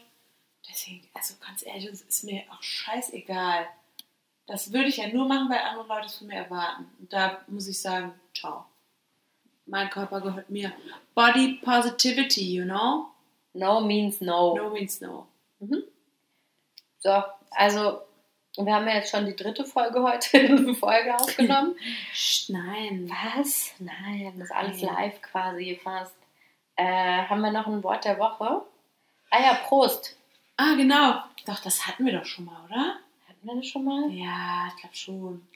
Deswegen, 0.69 1.07
also 1.13 1.35
ganz 1.45 1.65
ehrlich, 1.65 1.89
das 1.89 2.01
ist 2.01 2.23
mir 2.23 2.43
auch 2.51 2.61
scheißegal. 2.61 3.67
Das 4.47 4.73
würde 4.73 4.89
ich 4.89 4.97
ja 4.97 5.07
nur 5.07 5.27
machen, 5.27 5.49
weil 5.49 5.59
andere 5.59 5.87
Leute 5.87 6.07
es 6.07 6.17
von 6.17 6.27
mir 6.27 6.35
erwarten. 6.35 6.89
Und 6.99 7.11
da 7.11 7.41
muss 7.47 7.67
ich 7.67 7.79
sagen, 7.79 8.13
ciao. 8.33 8.65
Mein 9.65 9.89
Körper 9.89 10.19
gehört 10.19 10.49
mir. 10.49 10.73
Body 11.15 11.59
positivity, 11.63 12.53
you 12.53 12.65
know? 12.65 13.07
No 13.53 13.81
means 13.81 14.19
no. 14.19 14.55
No 14.55 14.69
means 14.71 14.99
no. 14.99 15.27
So, 16.99 17.23
also 17.51 18.01
wir 18.57 18.73
haben 18.73 18.87
ja 18.87 18.95
jetzt 18.95 19.11
schon 19.11 19.25
die 19.25 19.35
dritte 19.35 19.65
Folge 19.65 20.03
heute 20.03 20.37
in 20.39 20.75
Folge 20.75 21.15
aufgenommen. 21.15 21.75
Nein. 22.49 23.09
Was? 23.09 23.73
Nein, 23.79 24.33
das 24.37 24.49
ist 24.49 24.55
alles 24.55 24.81
live 24.81 25.21
quasi 25.21 25.79
fast. 25.81 26.15
Äh, 26.75 27.23
haben 27.23 27.41
wir 27.41 27.51
noch 27.51 27.67
ein 27.67 27.83
Wort 27.83 28.05
der 28.05 28.19
Woche? 28.19 28.63
Ah 29.29 29.41
ja, 29.41 29.53
Prost. 29.67 30.17
Ah, 30.57 30.75
genau. 30.75 31.23
Doch, 31.45 31.59
das 31.59 31.87
hatten 31.87 32.05
wir 32.05 32.13
doch 32.13 32.25
schon 32.25 32.45
mal, 32.45 32.63
oder? 32.65 32.97
Hatten 33.27 33.47
wir 33.47 33.55
das 33.55 33.67
schon 33.67 33.83
mal? 33.83 34.09
Ja, 34.11 34.67
ich 34.69 34.81
glaube 34.81 34.95
schon. 34.95 35.47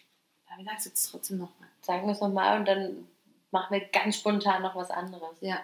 Aber 0.48 0.58
wir 0.58 0.66
sagen 0.66 0.78
es 0.78 0.86
jetzt 0.86 1.12
trotzdem 1.12 1.38
nochmal. 1.38 1.70
Sagen 1.82 2.06
wir 2.08 2.14
es 2.14 2.22
nochmal 2.22 2.60
und 2.60 2.66
dann 2.66 3.08
machen 3.52 3.74
wir 3.74 3.86
ganz 3.88 4.18
spontan 4.18 4.62
noch 4.62 4.76
was 4.76 4.92
anderes. 4.92 5.38
Ja. 5.42 5.60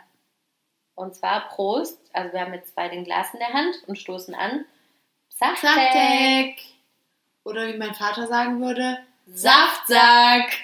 Und 0.96 1.15
zwar 1.15 1.48
Prost. 1.50 2.00
Also 2.13 2.34
wir 2.34 2.41
haben 2.41 2.54
jetzt 2.54 2.76
beide 2.76 2.93
ein 2.93 3.04
Glas 3.04 3.34
in 3.34 3.39
der 3.39 3.54
Hand 3.54 3.84
und 3.88 3.98
stoßen 3.98 4.36
an. 4.36 4.65
Saftek. 5.30 6.62
Oder 7.43 7.67
wie 7.67 7.78
mein 7.78 7.93
Vater 7.93 8.28
sagen 8.28 8.62
würde, 8.62 9.00
Saftsack. 9.28 10.62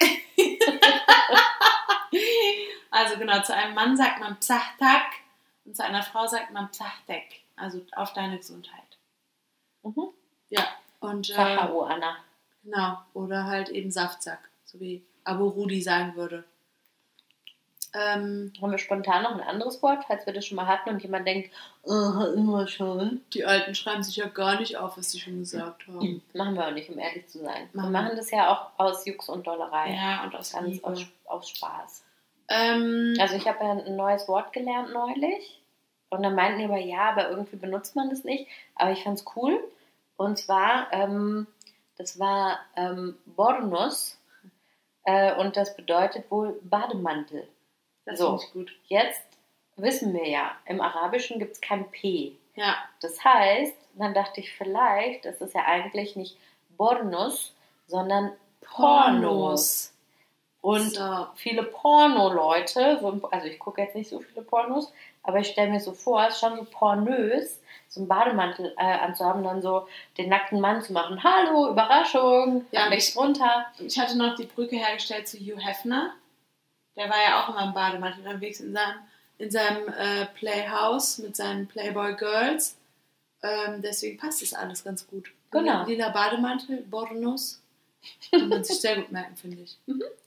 also 2.90 3.18
genau, 3.18 3.42
zu 3.42 3.54
einem 3.54 3.74
Mann 3.74 3.96
sagt 3.96 4.20
man 4.20 4.38
Psachtak 4.38 5.06
und 5.64 5.76
zu 5.76 5.84
einer 5.84 6.02
Frau 6.02 6.26
sagt 6.26 6.52
man 6.52 6.70
Psachtek. 6.70 7.39
Also 7.60 7.80
auf 7.94 8.12
deine 8.12 8.38
Gesundheit. 8.38 8.98
Mhm. 9.82 10.08
Ja. 10.48 10.66
Und 11.00 11.30
äh, 11.30 11.34
Sachau, 11.34 11.82
Anna. 11.82 12.16
genau. 12.62 12.98
Oder 13.14 13.44
halt 13.44 13.68
eben 13.70 13.90
Saftsack. 13.90 14.40
So 14.64 14.80
wie 14.80 15.02
Abu 15.24 15.48
Rudi 15.48 15.80
sagen 15.82 16.14
würde. 16.16 16.44
Ähm, 17.92 18.52
Haben 18.60 18.70
wir 18.70 18.78
spontan 18.78 19.24
noch 19.24 19.32
ein 19.32 19.40
anderes 19.40 19.82
Wort, 19.82 20.04
falls 20.06 20.24
wir 20.24 20.32
das 20.32 20.46
schon 20.46 20.54
mal 20.56 20.68
hatten 20.68 20.90
und 20.90 21.02
jemand 21.02 21.26
denkt, 21.26 21.50
oh, 21.82 22.22
immer 22.36 22.68
schon. 22.68 23.20
die 23.34 23.44
Alten 23.44 23.74
schreiben 23.74 24.04
sich 24.04 24.14
ja 24.16 24.26
gar 24.28 24.60
nicht 24.60 24.76
auf, 24.76 24.96
was 24.96 25.10
sie 25.10 25.18
schon 25.18 25.40
gesagt 25.40 25.88
haben. 25.88 26.22
Machen 26.32 26.54
wir 26.54 26.68
auch 26.68 26.72
nicht, 26.72 26.88
um 26.88 26.98
ehrlich 26.98 27.26
zu 27.26 27.38
sein. 27.40 27.68
Wir 27.72 27.80
Machen 27.80 27.92
machen 27.92 28.16
das 28.16 28.30
ja 28.30 28.52
auch 28.52 28.78
aus 28.78 29.04
Jux 29.06 29.28
und 29.28 29.44
Dollerei. 29.46 29.92
Ja, 29.94 30.22
und 30.22 30.36
aus 30.36 30.52
Ganz 30.52 30.84
aus, 30.84 31.04
aus 31.24 31.48
Spaß. 31.50 32.04
Ähm, 32.48 33.16
Also 33.18 33.34
ich 33.34 33.48
habe 33.48 33.58
ja 33.64 33.72
ein 33.72 33.96
neues 33.96 34.28
Wort 34.28 34.52
gelernt 34.52 34.92
neulich. 34.92 35.59
Und 36.10 36.22
dann 36.22 36.34
meinten 36.34 36.58
die 36.58 36.64
aber, 36.64 36.78
ja, 36.78 37.10
aber 37.10 37.30
irgendwie 37.30 37.56
benutzt 37.56 37.96
man 37.96 38.10
das 38.10 38.24
nicht. 38.24 38.46
Aber 38.74 38.90
ich 38.90 39.02
fand 39.02 39.18
es 39.18 39.24
cool. 39.36 39.62
Und 40.16 40.38
zwar, 40.38 40.92
ähm, 40.92 41.46
das 41.96 42.18
war 42.18 42.58
ähm, 42.76 43.16
Bornus. 43.26 44.18
Äh, 45.04 45.34
und 45.36 45.56
das 45.56 45.76
bedeutet 45.76 46.30
wohl 46.30 46.60
Bademantel. 46.62 47.48
das 48.04 48.18
so. 48.18 48.38
finde 48.38 48.44
ich 48.44 48.52
gut. 48.52 48.78
Jetzt 48.88 49.22
wissen 49.76 50.12
wir 50.12 50.28
ja, 50.28 50.52
im 50.66 50.80
Arabischen 50.80 51.38
gibt 51.38 51.52
es 51.52 51.60
kein 51.60 51.90
P. 51.90 52.36
Ja, 52.54 52.76
Das 53.00 53.24
heißt, 53.24 53.76
dann 53.94 54.12
dachte 54.12 54.40
ich 54.40 54.52
vielleicht, 54.52 55.24
das 55.24 55.40
ist 55.40 55.54
ja 55.54 55.64
eigentlich 55.64 56.16
nicht 56.16 56.36
Bornus, 56.76 57.54
sondern 57.86 58.32
Pornos. 58.60 59.94
Und 60.62 60.94
so. 60.94 61.26
viele 61.36 61.62
Porno-Leute, 61.62 62.98
so, 63.00 63.28
also 63.30 63.46
ich 63.46 63.58
gucke 63.58 63.80
jetzt 63.80 63.94
nicht 63.94 64.10
so 64.10 64.20
viele 64.20 64.42
Pornos, 64.42 64.92
aber 65.22 65.40
ich 65.40 65.48
stelle 65.48 65.70
mir 65.70 65.80
so 65.80 65.92
vor, 65.92 66.26
es 66.26 66.34
ist 66.34 66.40
schon 66.40 66.56
so 66.56 66.64
pornös, 66.64 67.60
so 67.88 68.00
einen 68.00 68.08
Bademantel 68.08 68.74
äh, 68.78 68.98
anzuhaben, 68.98 69.42
dann 69.42 69.62
so 69.62 69.86
den 70.16 70.28
nackten 70.28 70.60
Mann 70.60 70.80
zu 70.80 70.92
machen. 70.92 71.22
Hallo, 71.22 71.68
Überraschung, 71.68 72.66
Ja, 72.70 72.88
nichts 72.88 73.16
runter. 73.16 73.66
Ich 73.78 73.98
hatte 73.98 74.16
noch 74.16 74.36
die 74.36 74.46
Brücke 74.46 74.76
hergestellt 74.76 75.28
zu 75.28 75.38
Hugh 75.38 75.60
Hefner. 75.60 76.14
Der 76.96 77.08
war 77.08 77.22
ja 77.22 77.42
auch 77.42 77.48
immer 77.50 77.64
im 77.64 77.74
Bademantel 77.74 78.26
unterwegs 78.26 78.60
in 78.60 78.72
seinem, 78.72 78.96
in 79.38 79.50
seinem 79.50 79.88
äh, 79.88 80.26
Playhouse 80.34 81.18
mit 81.18 81.36
seinen 81.36 81.66
Playboy 81.66 82.14
Girls. 82.14 82.76
Ähm, 83.42 83.82
deswegen 83.82 84.18
passt 84.18 84.42
das 84.42 84.54
alles 84.54 84.84
ganz 84.84 85.06
gut. 85.06 85.30
Genau. 85.50 85.84
Lila 85.84 86.10
Bademantel, 86.10 86.82
Bornos. 86.82 87.60
Kann 88.30 88.48
man 88.48 88.64
sich 88.64 88.80
sehr 88.80 88.96
gut 88.96 89.12
merken, 89.12 89.36
finde 89.36 89.58
ich. 89.62 89.76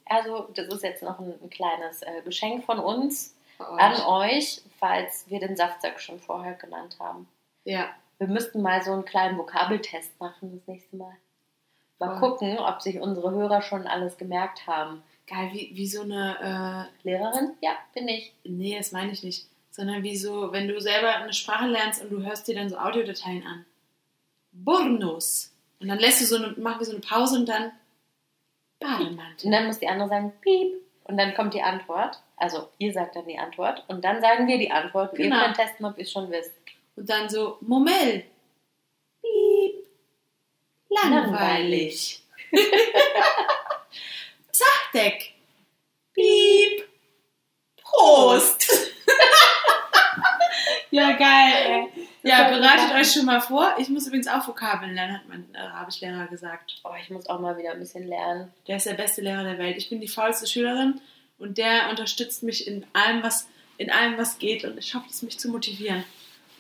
Also 0.06 0.50
das 0.54 0.68
ist 0.68 0.84
jetzt 0.84 1.02
noch 1.02 1.20
ein, 1.20 1.34
ein 1.42 1.50
kleines 1.50 2.02
äh, 2.04 2.22
Geschenk 2.24 2.66
von 2.66 2.80
uns 2.80 3.34
an 3.60 4.02
euch. 4.02 4.62
falls 4.80 5.30
wir 5.30 5.40
den 5.40 5.56
Saftsack 5.56 6.00
schon 6.02 6.20
vorher 6.20 6.54
genannt 6.54 6.98
haben. 7.00 7.28
Ja. 7.64 7.90
Wir 8.20 8.28
müssten 8.28 8.62
mal 8.62 8.82
so 8.84 8.92
einen 8.92 9.06
kleinen 9.06 9.38
Vokabeltest 9.38 10.20
machen 10.20 10.52
das 10.54 10.68
nächste 10.68 10.96
Mal. 10.96 11.16
Mal 12.00 12.20
Voll. 12.20 12.32
gucken, 12.32 12.58
ob 12.60 12.82
sich 12.82 13.00
unsere 13.00 13.32
Hörer 13.32 13.62
schon 13.62 13.88
alles 13.88 14.18
gemerkt 14.18 14.68
haben. 14.68 15.04
Geil, 15.28 15.50
wie, 15.54 15.72
wie 15.74 15.88
so 15.88 16.02
eine, 16.02 16.90
Lehrerin? 17.04 17.54
Ja, 17.62 17.72
bin 17.94 18.08
ich. 18.08 18.34
äh, 18.44 18.50
nee, 18.50 18.78
das 18.78 18.92
meine 18.92 19.12
ich 19.12 19.24
nicht, 19.24 19.48
sondern 19.72 20.04
wie 20.04 20.18
so, 20.18 20.52
wenn 20.52 20.68
du 20.68 20.80
selber 20.82 21.16
eine 21.16 21.34
Sprache 21.34 21.68
lernst 21.68 22.04
und 22.04 22.12
du 22.12 22.24
hörst 22.24 22.48
dir 22.48 22.56
dann 22.56 22.70
so 22.70 22.78
Audiodateien 22.78 23.46
an. 23.46 23.66
Bornos. 24.52 25.52
Und 25.80 25.88
dann 25.88 26.00
lässt 26.00 26.22
du 26.22 26.26
so 26.26 26.36
eine, 26.36 26.54
machen 26.58 26.80
wir 26.80 26.86
so 26.86 26.92
eine 26.92 27.02
Pause 27.02 27.40
und 27.40 27.48
dann 27.48 27.72
Bademantel. 28.80 29.46
Und 29.46 29.52
dann 29.52 29.66
muss 29.66 29.80
die 29.80 29.88
andere 29.88 30.10
sagen, 30.10 30.34
piep. 30.42 30.83
Und 31.06 31.18
dann 31.18 31.34
kommt 31.34 31.54
die 31.54 31.62
Antwort. 31.62 32.22
Also 32.38 32.70
ihr 32.78 32.94
sagt 32.94 33.16
dann 33.16 33.28
die 33.28 33.38
Antwort. 33.38 33.84
Und 33.88 34.04
dann 34.06 34.22
sagen 34.22 34.48
wir 34.48 34.58
die 34.58 34.72
Antwort. 34.72 35.12
Und 35.12 35.18
Genau. 35.18 35.36
ihr 35.38 35.42
könnt 35.44 35.58
testen, 35.58 35.86
ob 35.86 35.98
ihr 35.98 36.04
es 36.04 36.12
schon 36.12 36.30
wisst. 36.32 36.52
Und 36.96 37.10
dann 37.10 37.30
so, 37.30 37.58
Momell. 37.62 38.26
Piep. 39.22 39.86
Langweilig. 40.90 42.22
Zachteck. 44.52 45.34
Piep. 46.14 46.88
Prost. 47.82 48.90
ja, 50.94 51.12
geil, 51.14 51.54
ey. 51.68 52.08
Ja, 52.22 52.50
bereitet 52.50 52.96
euch 52.96 53.12
schon 53.12 53.26
mal 53.26 53.42
vor. 53.42 53.76
Ich 53.80 53.90
muss 53.90 54.08
übrigens 54.08 54.28
auch 54.28 54.48
Vokabeln 54.48 54.94
lernen, 54.94 55.16
hat 55.16 55.28
mein 55.28 55.48
Arabischlehrer 55.56 56.28
gesagt. 56.28 56.80
Oh, 56.84 56.94
ich 57.02 57.10
muss 57.10 57.28
auch 57.28 57.40
mal 57.40 57.58
wieder 57.58 57.72
ein 57.72 57.80
bisschen 57.80 58.08
lernen. 58.08 58.54
Der 58.68 58.78
ist 58.78 58.86
der 58.86 58.94
beste 58.94 59.22
Lehrer 59.22 59.44
der 59.44 59.58
Welt. 59.58 59.78
Ich 59.78 59.90
bin 59.90 60.00
die 60.00 60.08
faulste 60.08 60.48
Schülerin 60.48 61.02
und 61.40 61.58
der 61.58 61.90
unterstützt 61.90 62.44
mich 62.44 62.68
in 62.68 62.86
allem, 62.94 63.24
was, 63.24 63.48
in 63.78 63.90
allem, 63.90 64.18
was 64.18 64.38
geht 64.38 64.64
und 64.64 64.84
schafft 64.84 65.10
es, 65.10 65.24
mich 65.24 65.40
zu 65.40 65.50
motivieren. 65.50 66.04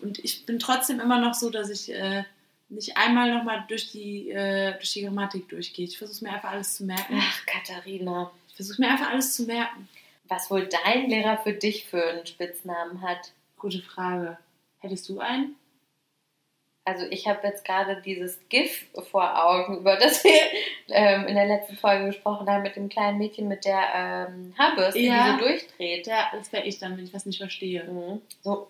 Und 0.02 0.19
ich 0.19 0.46
bin 0.46 0.60
trotzdem 0.60 1.00
immer 1.00 1.19
noch 1.19 1.36
so, 1.36 1.50
dass 1.50 1.69
ich 1.69 1.93
äh, 1.93 2.24
nicht 2.69 2.98
einmal 2.98 3.34
nochmal 3.34 3.63
durch 3.67 3.91
die, 3.91 4.32
äh, 4.32 4.74
durch 4.74 4.93
die 4.93 5.04
Grammatik 5.04 5.48
durchgehe. 5.48 5.86
Ich 5.86 5.98
versuche 5.98 6.26
mir 6.26 6.34
einfach 6.34 6.52
alles 6.52 6.76
zu 6.76 6.86
merken. 6.86 7.22
Ach, 7.22 7.46
Katharina. 7.46 8.32
Ich 8.50 8.56
versuche 8.56 8.82
mir 8.82 8.89
einfach 8.89 9.12
alles 9.12 9.36
zu 9.36 9.43
merken. 9.43 9.88
Was 10.28 10.50
wohl 10.50 10.67
dein 10.67 11.10
Lehrer 11.10 11.38
für 11.38 11.54
dich 11.54 11.86
für 11.86 12.04
einen 12.04 12.26
Spitznamen 12.26 13.02
hat? 13.02 13.32
Gute 13.63 13.82
Frage. 13.82 14.38
Hättest 14.80 15.08
du 15.08 15.21
einen? 15.21 15.56
Also 16.84 17.06
ich 17.10 17.30
habe 17.30 17.47
jetzt 17.47 17.63
gerade 17.63 18.02
dieses 18.02 18.38
GIF 18.49 18.88
vor 19.10 19.41
Augen, 19.41 19.78
über 19.78 19.95
das 19.95 20.21
wir 20.26 20.34
ähm, 20.89 21.28
in 21.28 21.36
der 21.36 21.45
letzten 21.45 21.78
Folge 21.78 22.08
gesprochen 22.08 22.49
haben, 22.49 22.62
mit 22.63 22.76
dem 22.76 22.89
kleinen 22.89 23.17
Mädchen 23.19 23.47
mit 23.47 23.63
der 23.63 24.28
ähm, 24.28 24.54
Haarbürste, 24.60 24.99
Ja. 24.99 25.23
die 25.23 25.32
so 25.32 25.47
durchdreht. 25.47 26.08
Ja, 26.08 26.28
das 26.34 26.52
wäre 26.52 26.65
ich 26.65 26.80
dann, 26.80 26.97
wenn 26.97 27.06
ich 27.06 27.13
was 27.13 27.26
nicht 27.26 27.38
verstehe. 27.38 27.86
Mhm. 27.86 28.21
So, 28.41 28.67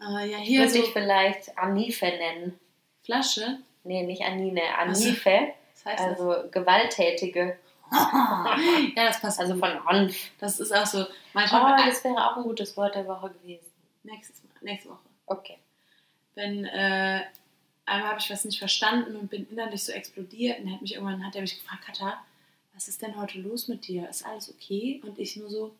Äh, 0.00 0.28
ja, 0.28 0.38
ich 0.38 0.48
hier 0.48 0.60
würde 0.62 0.72
so 0.72 0.80
dich 0.80 0.90
vielleicht 0.90 1.56
Anife 1.56 2.06
nennen. 2.06 2.58
Flasche. 3.04 3.58
Nee, 3.84 4.02
nicht 4.02 4.22
Anine, 4.22 4.62
Ach 4.76 4.92
so. 4.96 5.04
Anife. 5.06 5.52
Was 5.74 5.84
heißt 5.84 6.00
Also 6.02 6.48
Gewalttätige. 6.50 7.56
ja, 8.96 9.06
das 9.06 9.20
passt. 9.20 9.40
Also 9.40 9.54
von 9.56 9.70
Anf. 9.86 10.16
Das 10.38 10.60
ist 10.60 10.72
auch 10.74 10.86
so. 10.86 11.02
Oh, 11.02 11.12
Manchmal. 11.34 11.86
das 11.86 12.02
wäre 12.04 12.16
auch 12.16 12.36
ein 12.36 12.42
gutes 12.42 12.76
Wort 12.76 12.94
der 12.94 13.06
Woche 13.06 13.30
gewesen. 13.30 13.66
nächstes 14.02 14.42
Mal, 14.42 14.52
nächste 14.62 14.90
Woche. 14.90 14.98
Okay. 15.26 15.58
wenn 16.34 16.64
äh, 16.66 17.22
einmal 17.86 18.08
habe 18.10 18.20
ich 18.20 18.30
was 18.30 18.44
nicht 18.44 18.58
verstanden 18.58 19.16
und 19.16 19.30
bin 19.30 19.48
innerlich 19.50 19.84
so 19.84 19.92
explodiert 19.92 20.60
und 20.60 20.72
hat 20.72 20.82
mich 20.82 20.94
irgendwann 20.94 21.24
hat 21.24 21.34
er 21.34 21.42
mich 21.42 21.60
gefragt, 21.60 21.84
Katha, 21.86 22.22
was 22.74 22.88
ist 22.88 23.02
denn 23.02 23.16
heute 23.16 23.40
los 23.40 23.68
mit 23.68 23.86
dir? 23.86 24.08
Ist 24.08 24.26
alles 24.26 24.52
okay? 24.52 25.00
Und 25.04 25.18
ich 25.18 25.36
nur 25.36 25.48
so, 25.48 25.74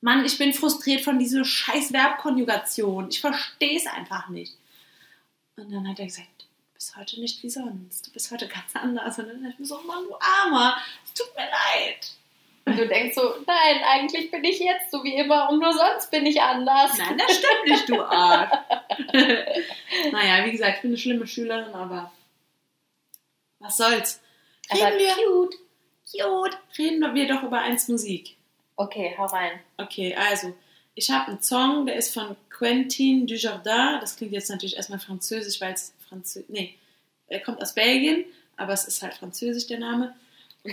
Mann, 0.00 0.24
ich 0.24 0.36
bin 0.36 0.52
frustriert 0.52 1.02
von 1.02 1.18
dieser 1.18 1.44
scheiß 1.44 1.90
Verbkonjugation. 1.90 3.08
Ich 3.10 3.20
verstehe 3.20 3.76
es 3.76 3.86
einfach 3.86 4.28
nicht. 4.28 4.56
Und 5.56 5.70
dann 5.70 5.88
hat 5.88 6.00
er 6.00 6.06
gesagt, 6.06 6.28
bist 6.82 6.96
heute 6.96 7.20
nicht 7.20 7.40
wie 7.44 7.48
sonst. 7.48 8.08
Du 8.08 8.10
bist 8.10 8.32
heute 8.32 8.48
ganz 8.48 8.74
anders. 8.74 9.16
Und 9.16 9.28
dann 9.28 9.40
dachte 9.40 9.52
ich 9.54 9.58
mir 9.60 9.66
so, 9.66 9.80
Mann, 9.82 10.02
du 10.02 10.16
Armer, 10.16 10.76
es 11.04 11.14
tut 11.14 11.32
mir 11.36 11.44
leid. 11.44 12.10
Und 12.64 12.76
du 12.76 12.88
denkst 12.88 13.14
so, 13.14 13.22
nein, 13.46 13.82
eigentlich 13.84 14.32
bin 14.32 14.42
ich 14.42 14.58
jetzt 14.58 14.90
so 14.90 15.04
wie 15.04 15.14
immer 15.14 15.48
und 15.48 15.60
nur 15.60 15.72
sonst 15.72 16.10
bin 16.10 16.26
ich 16.26 16.42
anders. 16.42 16.98
Nein, 16.98 17.18
das 17.18 17.36
stimmt 17.36 17.66
nicht, 17.66 17.88
du 17.88 18.02
Arsch. 18.02 18.50
naja, 20.12 20.44
wie 20.44 20.50
gesagt, 20.50 20.76
ich 20.76 20.82
bin 20.82 20.90
eine 20.90 20.98
schlimme 20.98 21.28
Schülerin, 21.28 21.72
aber 21.72 22.10
was 23.60 23.76
soll's. 23.76 24.20
Aber 24.68 24.86
Reden 24.86 24.98
wir, 24.98 25.14
cute. 25.14 25.56
cute, 26.10 26.58
reden 26.78 27.14
wir 27.14 27.28
doch 27.28 27.44
über 27.44 27.60
eins 27.60 27.86
Musik. 27.86 28.36
Okay, 28.74 29.14
hau 29.16 29.26
rein. 29.26 29.60
Okay, 29.76 30.16
also, 30.16 30.52
ich 30.94 31.10
habe 31.10 31.28
einen 31.28 31.42
Song, 31.42 31.86
der 31.86 31.96
ist 31.96 32.12
von 32.12 32.36
Quentin 32.50 33.26
Dujardin. 33.26 33.98
Das 34.00 34.16
klingt 34.16 34.32
jetzt 34.32 34.50
natürlich 34.50 34.76
erstmal 34.76 34.98
französisch, 34.98 35.60
weil 35.60 35.72
es 35.72 35.94
Französisch. 36.08 36.48
Nee, 36.48 36.74
er 37.28 37.40
kommt 37.40 37.62
aus 37.62 37.74
Belgien, 37.74 38.24
aber 38.56 38.72
es 38.72 38.84
ist 38.84 39.02
halt 39.02 39.14
französisch 39.14 39.66
der 39.66 39.78
Name. 39.78 40.14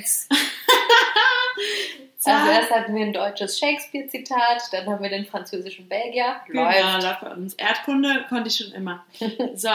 Also 2.25 2.51
erst 2.51 2.71
hatten 2.71 2.95
wir 2.95 3.05
ein 3.05 3.13
deutsches 3.13 3.57
Shakespeare-Zitat, 3.59 4.63
dann 4.71 4.85
haben 4.87 5.01
wir 5.01 5.09
den 5.09 5.25
französischen 5.25 5.87
Belgier. 5.87 6.41
Genau, 6.47 6.63
Läuft. 6.63 7.03
läuft 7.03 7.21
bei 7.21 7.31
uns. 7.31 7.53
Erdkunde 7.55 8.25
konnte 8.29 8.49
ich 8.49 8.57
schon 8.57 8.71
immer. 8.73 9.05
So, 9.55 9.69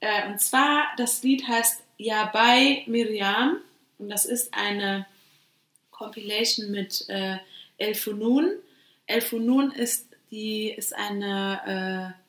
äh, 0.00 0.28
und 0.28 0.40
zwar, 0.40 0.86
das 0.96 1.22
Lied 1.22 1.46
heißt 1.48 1.82
Ja 1.96 2.26
bei 2.32 2.82
Miriam 2.86 3.56
und 3.98 4.10
das 4.10 4.26
ist 4.26 4.54
eine 4.54 5.06
Compilation 5.90 6.70
mit 6.70 7.08
äh, 7.08 7.38
El 7.78 7.94
Funun. 7.94 8.52
El 9.08 9.22
Funun 9.22 9.72
ist, 9.72 10.06
die, 10.30 10.70
ist 10.70 10.94
eine, 10.94 12.14
äh, 12.14 12.20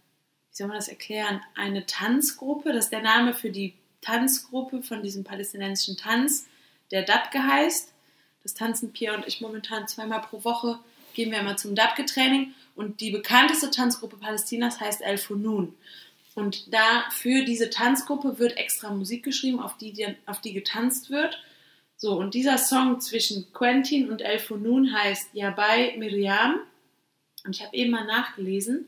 wie 0.50 0.56
soll 0.56 0.68
man 0.68 0.78
das 0.78 0.88
erklären, 0.88 1.42
eine 1.56 1.86
Tanzgruppe. 1.86 2.72
Das 2.72 2.86
ist 2.86 2.94
der 2.94 3.02
Name 3.02 3.34
für 3.34 3.50
die 3.50 3.74
Tanzgruppe 4.02 4.82
von 4.82 5.04
diesem 5.04 5.26
palästinensischen 5.26 5.98
Tanz, 5.98 6.48
der 6.92 7.04
Dabke 7.04 7.44
heißt. 7.46 7.94
Das 8.44 8.54
tanzen 8.54 8.94
Pia 8.94 9.14
und 9.14 9.28
ich 9.28 9.42
momentan 9.42 9.90
zweimal 9.90 10.22
pro 10.22 10.44
Woche, 10.46 10.80
gehen 11.14 11.32
wir 11.32 11.40
immer 11.40 11.58
zum 11.58 11.76
Dabke-Training. 11.76 12.54
Und 12.76 13.02
die 13.02 13.12
bekannteste 13.12 13.70
Tanzgruppe 13.72 14.16
Palästinas 14.16 14.80
heißt 14.80 15.02
El 15.02 15.18
Funun. 15.18 15.76
Und 16.34 16.74
da 16.74 17.04
für 17.12 17.44
diese 17.44 17.70
Tanzgruppe 17.70 18.40
wird 18.40 18.56
extra 18.56 18.90
Musik 18.92 19.24
geschrieben, 19.24 19.60
auf 19.60 19.76
die, 19.76 19.92
die, 19.92 20.16
auf 20.26 20.40
die 20.40 20.54
getanzt 20.54 21.10
wird. 21.10 21.44
So, 21.98 22.18
und 22.18 22.34
dieser 22.34 22.58
Song 22.58 23.02
zwischen 23.02 23.52
Quentin 23.52 24.10
und 24.10 24.22
El 24.22 24.40
Funun 24.40 24.94
heißt 24.94 25.32
Ja 25.34 25.52
bei 25.52 25.96
Miriam. 25.98 26.62
Und 27.50 27.56
ich 27.56 27.66
habe 27.66 27.76
eben 27.76 27.90
mal 27.90 28.06
nachgelesen. 28.06 28.88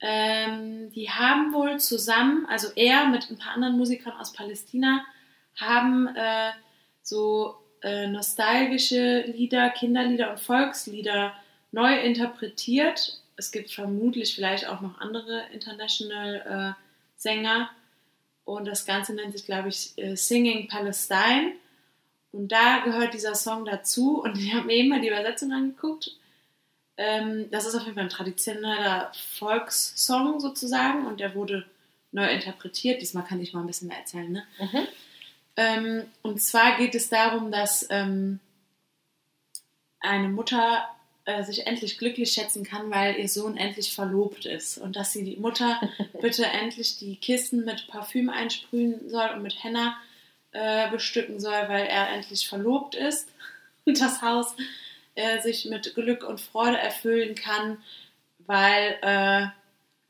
Ähm, 0.00 0.90
die 0.92 1.10
haben 1.10 1.52
wohl 1.52 1.78
zusammen, 1.78 2.46
also 2.46 2.68
er 2.74 3.06
mit 3.08 3.28
ein 3.30 3.36
paar 3.36 3.52
anderen 3.52 3.76
Musikern 3.76 4.14
aus 4.14 4.32
Palästina, 4.32 5.04
haben 5.56 6.06
äh, 6.06 6.52
so 7.02 7.56
äh, 7.82 8.06
nostalgische 8.06 9.24
Lieder, 9.26 9.68
Kinderlieder 9.68 10.30
und 10.30 10.40
Volkslieder 10.40 11.34
neu 11.70 12.00
interpretiert. 12.00 13.20
Es 13.36 13.52
gibt 13.52 13.70
vermutlich 13.70 14.34
vielleicht 14.34 14.66
auch 14.66 14.80
noch 14.80 14.98
andere 14.98 15.42
International 15.52 16.76
äh, 16.78 16.82
Sänger. 17.20 17.68
Und 18.46 18.64
das 18.64 18.86
Ganze 18.86 19.12
nennt 19.12 19.36
sich, 19.36 19.44
glaube 19.44 19.68
ich, 19.68 19.92
äh, 19.98 20.16
Singing 20.16 20.66
Palestine. 20.68 21.52
Und 22.32 22.52
da 22.52 22.78
gehört 22.86 23.12
dieser 23.12 23.34
Song 23.34 23.66
dazu. 23.66 24.22
Und 24.22 24.38
ich 24.38 24.54
habe 24.54 24.64
mir 24.64 24.76
eben 24.76 24.88
mal 24.88 25.02
die 25.02 25.08
Übersetzung 25.08 25.52
angeguckt. 25.52 26.16
Ähm, 26.96 27.50
das 27.50 27.66
ist 27.66 27.74
auf 27.74 27.82
jeden 27.82 27.94
Fall 27.94 28.04
ein 28.04 28.10
traditioneller 28.10 29.12
Volkssong 29.38 30.40
sozusagen. 30.40 31.06
Und 31.06 31.20
der 31.20 31.34
wurde 31.34 31.66
neu 32.12 32.28
interpretiert. 32.28 33.00
Diesmal 33.00 33.24
kann 33.24 33.40
ich 33.40 33.52
mal 33.52 33.60
ein 33.60 33.66
bisschen 33.66 33.88
mehr 33.88 33.98
erzählen. 33.98 34.32
Ne? 34.32 34.42
Mhm. 34.58 34.88
Ähm, 35.56 36.04
und 36.22 36.40
zwar 36.40 36.76
geht 36.76 36.94
es 36.94 37.08
darum, 37.08 37.50
dass 37.50 37.86
ähm, 37.90 38.40
eine 40.00 40.28
Mutter 40.28 40.88
äh, 41.24 41.42
sich 41.42 41.66
endlich 41.66 41.98
glücklich 41.98 42.32
schätzen 42.32 42.64
kann, 42.64 42.90
weil 42.90 43.16
ihr 43.16 43.28
Sohn 43.28 43.56
endlich 43.56 43.92
verlobt 43.92 44.46
ist. 44.46 44.78
Und 44.78 44.96
dass 44.96 45.12
sie 45.12 45.24
die 45.24 45.36
Mutter 45.36 45.80
bitte 46.20 46.46
endlich 46.46 46.98
die 46.98 47.16
Kisten 47.16 47.64
mit 47.64 47.88
Parfüm 47.88 48.30
einsprühen 48.30 49.08
soll 49.10 49.30
und 49.34 49.42
mit 49.42 49.62
Henna 49.62 49.96
äh, 50.52 50.90
bestücken 50.90 51.40
soll, 51.40 51.68
weil 51.68 51.86
er 51.86 52.10
endlich 52.10 52.48
verlobt 52.48 52.94
ist. 52.94 53.28
Und 53.84 54.00
das 54.00 54.20
Haus 54.20 54.56
äh, 55.16 55.40
sich 55.40 55.64
mit 55.66 55.94
Glück 55.94 56.22
und 56.22 56.40
Freude 56.40 56.78
erfüllen 56.78 57.34
kann, 57.34 57.78
weil 58.38 58.98
äh, 59.02 59.46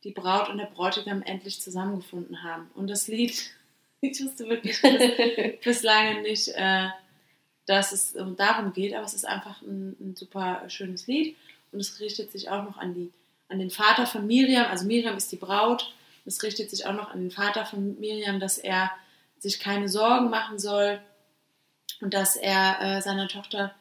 die 0.04 0.12
Braut 0.12 0.48
und 0.48 0.58
der 0.58 0.66
Bräutigam 0.66 1.22
endlich 1.22 1.60
zusammengefunden 1.60 2.42
haben. 2.42 2.70
Und 2.74 2.88
das 2.88 3.08
Lied, 3.08 3.50
ich 4.00 4.22
wusste 4.22 4.48
wirklich 4.48 4.80
bis, 4.82 5.60
bislang 5.64 6.22
nicht, 6.22 6.48
äh, 6.48 6.88
dass 7.66 7.92
es 7.92 8.14
um 8.14 8.36
darum 8.36 8.72
geht, 8.72 8.94
aber 8.94 9.04
es 9.04 9.14
ist 9.14 9.26
einfach 9.26 9.62
ein, 9.62 9.96
ein 10.00 10.16
super 10.16 10.62
schönes 10.68 11.06
Lied. 11.06 11.36
Und 11.72 11.80
es 11.80 11.98
richtet 11.98 12.30
sich 12.30 12.48
auch 12.48 12.62
noch 12.62 12.78
an, 12.78 12.94
die, 12.94 13.12
an 13.48 13.58
den 13.58 13.70
Vater 13.70 14.06
von 14.06 14.26
Miriam, 14.26 14.66
also 14.66 14.86
Miriam 14.86 15.16
ist 15.16 15.32
die 15.32 15.36
Braut, 15.36 15.92
es 16.24 16.42
richtet 16.42 16.70
sich 16.70 16.86
auch 16.86 16.92
noch 16.92 17.10
an 17.10 17.20
den 17.20 17.30
Vater 17.30 17.66
von 17.66 17.98
Miriam, 17.98 18.40
dass 18.40 18.58
er 18.58 18.90
sich 19.38 19.60
keine 19.60 19.88
Sorgen 19.88 20.30
machen 20.30 20.58
soll 20.58 21.00
und 22.00 22.14
dass 22.14 22.36
er 22.36 22.78
äh, 22.80 23.02
seiner 23.02 23.28
Tochter, 23.28 23.74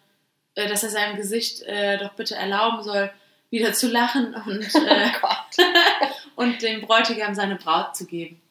äh, 0.56 0.68
dass 0.68 0.84
er 0.84 0.90
seinem 0.90 1.16
Gesicht 1.18 1.62
äh, 1.64 1.98
doch 1.98 2.14
bitte 2.14 2.36
erlauben 2.36 2.82
soll, 2.84 3.12
wieder 3.50 3.74
zu 3.74 3.88
lachen 3.90 4.34
und, 4.34 4.76
äh, 4.88 5.10
und 6.36 6.62
dem 6.62 6.82
Bräutigam 6.82 7.36
seine 7.36 7.56
Braut 7.56 7.96
zu 7.96 8.06
geben. 8.06 8.42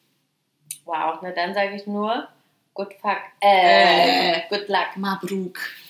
Wow, 0.85 1.19
na 1.21 1.31
dann 1.31 1.53
sage 1.53 1.75
ich 1.75 1.87
nur, 1.87 2.27
good 2.73 2.93
fuck, 3.01 3.17
äh, 3.41 4.41
good 4.49 4.67
luck. 4.67 4.95
Mabruk. 4.95 5.59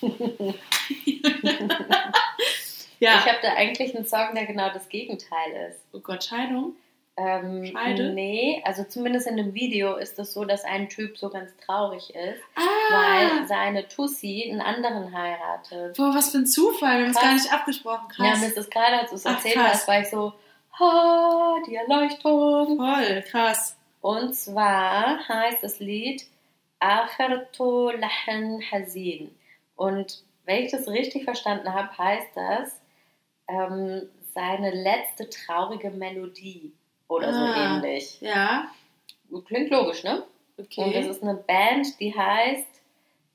ja. 2.98 3.18
Ich 3.18 3.26
habe 3.26 3.38
da 3.42 3.54
eigentlich 3.54 3.94
einen 3.94 4.06
Song, 4.06 4.34
der 4.34 4.46
genau 4.46 4.70
das 4.72 4.88
Gegenteil 4.88 5.70
ist. 5.70 5.80
oh 5.92 6.00
Gott, 6.00 6.24
Scheidung? 6.24 6.76
Ähm, 7.18 7.64
Scheide? 7.64 8.12
Nee, 8.12 8.62
also 8.66 8.84
zumindest 8.84 9.26
in 9.26 9.38
dem 9.38 9.54
Video 9.54 9.96
ist 9.96 10.18
es 10.18 10.34
so, 10.34 10.44
dass 10.44 10.64
ein 10.64 10.88
Typ 10.90 11.16
so 11.16 11.30
ganz 11.30 11.50
traurig 11.64 12.14
ist, 12.14 12.42
Ah! 12.54 12.60
weil 12.90 13.46
seine 13.46 13.88
Tussi 13.88 14.48
einen 14.50 14.60
anderen 14.60 15.16
heiratet. 15.16 15.96
Boah, 15.96 16.14
was 16.14 16.30
für 16.30 16.38
ein 16.38 16.46
Zufall. 16.46 16.98
Wir 16.98 17.04
haben 17.06 17.12
es 17.12 17.20
gar 17.20 17.32
nicht 17.34 17.50
abgesprochen. 17.52 18.06
Ja, 18.18 18.30
Krass. 18.32 18.40
mir 18.40 18.46
ist 18.48 18.56
das 18.58 18.68
gerade, 18.68 18.98
als 19.00 19.10
du 19.10 19.16
es 19.16 19.24
erzählt 19.24 19.54
krass. 19.54 19.72
hast, 19.72 19.88
war 19.88 20.00
ich 20.00 20.08
so, 20.10 20.32
ha, 20.78 21.56
die 21.66 21.76
Erleuchtung. 21.76 22.76
Voll, 22.76 23.22
krass. 23.22 23.76
Und 24.02 24.34
zwar 24.34 25.26
heißt 25.26 25.62
das 25.64 25.78
Lied 25.80 26.26
Akhirtu 26.80 27.90
Lahan 27.90 28.60
Hazin. 28.70 29.34
Und 29.76 30.22
wenn 30.44 30.64
ich 30.64 30.70
das 30.70 30.86
richtig 30.88 31.24
verstanden 31.24 31.72
habe, 31.72 31.96
heißt 31.96 32.28
das 32.34 32.80
ähm, 33.48 34.02
seine 34.34 34.70
letzte 34.70 35.28
traurige 35.30 35.90
Melodie 35.90 36.72
oder 37.08 37.32
so 37.32 37.40
Ah. 37.40 37.76
ähnlich. 37.76 38.20
Ja, 38.20 38.70
Klingt 39.46 39.70
logisch, 39.70 40.04
ne? 40.04 40.24
Und 40.56 40.68
das 40.76 40.86
okay. 40.88 41.08
ist 41.10 41.22
eine 41.22 41.34
Band, 41.34 41.98
die 42.00 42.14
heißt 42.16 42.66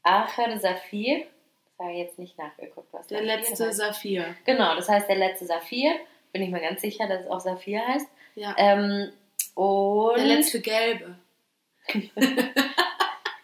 Acher 0.03 0.57
Saphir. 0.59 1.25
Das 1.77 1.85
habe 1.87 1.91
ich 1.91 1.99
jetzt 1.99 2.17
nicht 2.19 2.37
nachgeguckt, 2.37 2.87
was 2.93 3.07
Der 3.07 3.19
Saphir 3.19 3.35
letzte 3.37 3.65
heißt. 3.67 3.77
Saphir. 3.77 4.35
Genau, 4.45 4.75
das 4.75 4.87
heißt 4.89 5.07
der 5.09 5.17
letzte 5.17 5.45
Saphir. 5.45 5.93
Bin 6.31 6.41
ich 6.43 6.49
mir 6.49 6.61
ganz 6.61 6.81
sicher, 6.81 7.07
dass 7.07 7.21
es 7.25 7.27
auch 7.29 7.39
Saphir 7.41 7.85
heißt. 7.85 8.07
Ja. 8.35 8.55
Ähm, 8.57 9.11
und 9.55 10.15
Der 10.17 10.25
letzte 10.25 10.61
gelbe. 10.61 11.15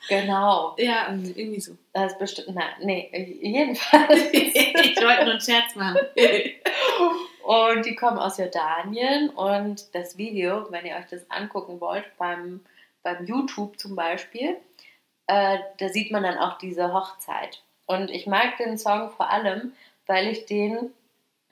genau, 0.08 0.76
Ja, 0.78 1.08
irgendwie 1.10 1.60
so. 1.60 1.74
das 1.94 2.14
ist 2.14 2.20
bestimmt, 2.20 2.56
nein, 2.56 2.74
nee, 2.82 3.38
jedenfalls. 3.42 4.22
ich 4.32 4.56
wollte 5.02 5.24
nur 5.26 5.32
einen 5.34 5.42
Scherz 5.42 5.76
machen. 5.76 5.98
und 7.48 7.86
die 7.86 7.96
kommen 7.96 8.18
aus 8.18 8.38
Jordanien 8.38 9.30
und 9.30 9.96
das 9.96 10.18
Video, 10.18 10.70
wenn 10.70 10.86
ihr 10.86 10.98
euch 10.98 11.06
das 11.10 11.32
angucken 11.32 11.80
wollt, 11.80 12.04
beim, 12.18 12.60
beim 13.04 13.26
YouTube 13.26 13.80
zum 13.80 13.96
Beispiel, 13.96 14.58
äh, 15.28 15.60
da 15.78 15.88
sieht 15.88 16.12
man 16.12 16.24
dann 16.24 16.38
auch 16.38 16.58
diese 16.58 16.94
Hochzeit. 16.94 17.64
Und 17.86 18.12
ich 18.12 18.28
mag 18.28 18.58
den 18.58 18.78
Song 18.78 19.12
vor 19.12 19.30
allem, 19.30 19.72
weil 20.08 20.28
ich 20.28 20.46
den 20.46 20.94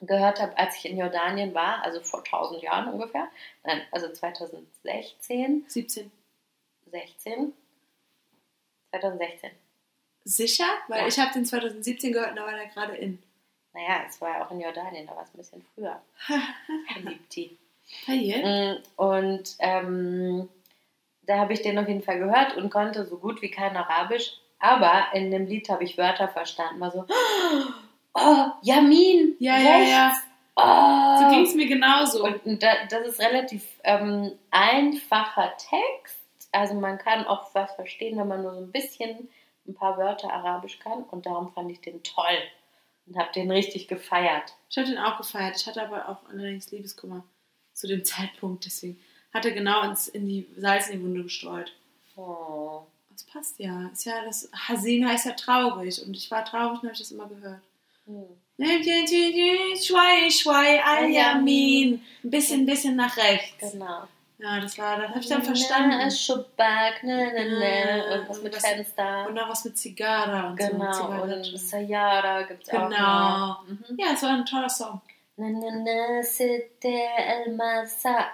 gehört 0.02 0.38
habe, 0.38 0.58
als 0.58 0.76
ich 0.76 0.84
in 0.90 0.98
Jordanien 0.98 1.54
war, 1.54 1.82
also 1.82 2.00
vor 2.02 2.22
1000 2.22 2.62
Jahren 2.62 2.92
ungefähr, 2.92 3.28
nein, 3.64 3.80
also 3.90 4.12
2016, 4.12 5.64
17. 5.66 6.12
16, 6.90 7.54
2016. 8.90 9.50
Sicher? 10.24 10.66
Weil 10.88 11.00
Ja. 11.00 11.06
ich 11.06 11.18
habe 11.18 11.32
den 11.32 11.46
2017 11.46 12.12
gehört 12.12 12.30
und 12.32 12.36
da 12.36 12.44
war 12.44 12.52
der 12.52 12.66
gerade 12.66 12.96
in. 12.96 13.22
Naja, 13.76 14.00
es 14.08 14.18
war 14.22 14.30
ja 14.38 14.44
auch 14.46 14.50
in 14.50 14.60
Jordanien, 14.60 15.06
da 15.06 15.14
war 15.14 15.22
es 15.24 15.34
ein 15.34 15.36
bisschen 15.36 15.64
früher. 15.74 16.00
Liebti. 17.04 17.58
Hey, 18.06 18.42
Mm, 18.42 18.82
Und 18.96 19.54
ähm, 19.58 20.48
da 21.26 21.38
habe 21.38 21.52
ich 21.52 21.60
den 21.62 21.78
auf 21.78 21.86
jeden 21.86 22.02
Fall 22.02 22.18
gehört 22.18 22.56
und 22.56 22.70
konnte 22.70 23.04
so 23.04 23.18
gut 23.18 23.42
wie 23.42 23.50
kein 23.50 23.76
Arabisch. 23.76 24.32
Aber 24.58 25.08
in 25.12 25.30
dem 25.30 25.46
Lied 25.46 25.68
habe 25.68 25.84
ich 25.84 25.98
Wörter 25.98 26.28
verstanden. 26.28 26.80
War 26.80 26.90
so, 26.90 27.04
oh, 28.14 28.46
Yamin, 28.62 29.36
Ja, 29.38 29.58
ja, 29.58 29.76
rechts. 29.76 29.90
ja. 29.90 30.14
Oh. 30.58 31.22
So 31.22 31.28
ging 31.28 31.44
es 31.44 31.54
mir 31.54 31.66
genauso. 31.66 32.24
Und 32.24 32.62
da, 32.62 32.86
das 32.88 33.06
ist 33.08 33.20
relativ 33.20 33.62
ähm, 33.84 34.32
einfacher 34.50 35.52
Text. 35.58 36.16
Also 36.50 36.72
man 36.74 36.96
kann 36.96 37.26
auch 37.26 37.54
was 37.54 37.72
verstehen, 37.74 38.16
wenn 38.18 38.28
man 38.28 38.42
nur 38.42 38.54
so 38.54 38.60
ein 38.60 38.72
bisschen 38.72 39.28
ein 39.68 39.74
paar 39.74 39.98
Wörter 39.98 40.32
Arabisch 40.32 40.78
kann. 40.78 41.02
Und 41.10 41.26
darum 41.26 41.52
fand 41.52 41.70
ich 41.70 41.82
den 41.82 42.02
toll 42.02 42.38
und 43.06 43.16
habe 43.16 43.32
den 43.32 43.50
richtig 43.50 43.88
gefeiert. 43.88 44.54
Ich 44.68 44.76
habe 44.76 44.88
den 44.88 44.98
auch 44.98 45.16
gefeiert. 45.18 45.56
Ich 45.56 45.66
hatte 45.66 45.82
aber 45.82 46.08
auch 46.08 46.28
allerdings 46.28 46.70
Liebeskummer 46.70 47.24
zu 47.72 47.86
dem 47.86 48.04
Zeitpunkt. 48.04 48.64
Deswegen 48.64 48.98
hat 49.32 49.44
er 49.44 49.52
genau 49.52 49.82
ins, 49.88 50.08
in 50.08 50.26
die 50.26 50.46
Salz 50.56 50.88
in 50.88 50.98
die 50.98 51.04
Wunde 51.04 51.22
gestreut. 51.22 51.72
Oh. 52.16 52.82
Das 53.10 53.24
passt 53.24 53.58
ja. 53.58 53.88
Ist 53.92 54.04
ja 54.04 54.24
das 54.24 54.50
Hasin 54.52 55.08
heißt 55.08 55.26
ja 55.26 55.32
traurig. 55.32 56.02
Und 56.04 56.16
ich 56.16 56.30
war 56.30 56.44
traurig 56.44 56.80
und 56.80 56.84
habe 56.84 56.92
ich 56.92 56.98
das 56.98 57.12
immer 57.12 57.28
gehört. 57.28 57.62
Hm. 58.06 58.26
Schwei, 58.58 60.30
schwei, 60.30 60.82
Al-Yamin. 60.82 62.02
Ein 62.24 62.30
bisschen, 62.30 62.60
ein 62.60 62.66
bisschen 62.66 62.96
nach 62.96 63.16
rechts. 63.16 63.72
Genau. 63.72 64.06
Ja, 64.38 64.60
das 64.60 64.76
war, 64.78 64.98
das 64.98 65.08
habe 65.08 65.18
ich 65.20 65.28
dann 65.28 65.42
verstanden. 65.42 65.96
Na, 65.98 66.10
Schubak, 66.10 67.02
ne, 67.02 67.32
ne, 67.32 67.58
ne. 67.58 68.04
Irgendwas 68.10 68.42
mit 68.42 68.54
das- 68.54 68.66
Fenster. 68.66 69.26
Und 69.28 69.34
noch 69.34 69.48
was 69.48 69.64
mit 69.64 69.78
Zigarre 69.78 70.48
und 70.48 70.56
Genau, 70.56 70.92
so. 70.92 71.04
und. 71.04 71.58
Sayara 71.58 72.42
gibt 72.42 72.64
es 72.64 72.68
auch 72.74 72.88
Genau. 72.90 73.56
Mhm. 73.66 73.96
Ja, 73.98 74.08
es 74.12 74.22
war 74.22 74.30
ein 74.30 74.44
toller 74.44 74.68
Song. 74.68 75.00
Na, 75.36 75.48
na, 75.48 75.70
na, 75.84 76.22
sitte 76.22 76.88
el 76.88 77.54
masa. 77.54 78.26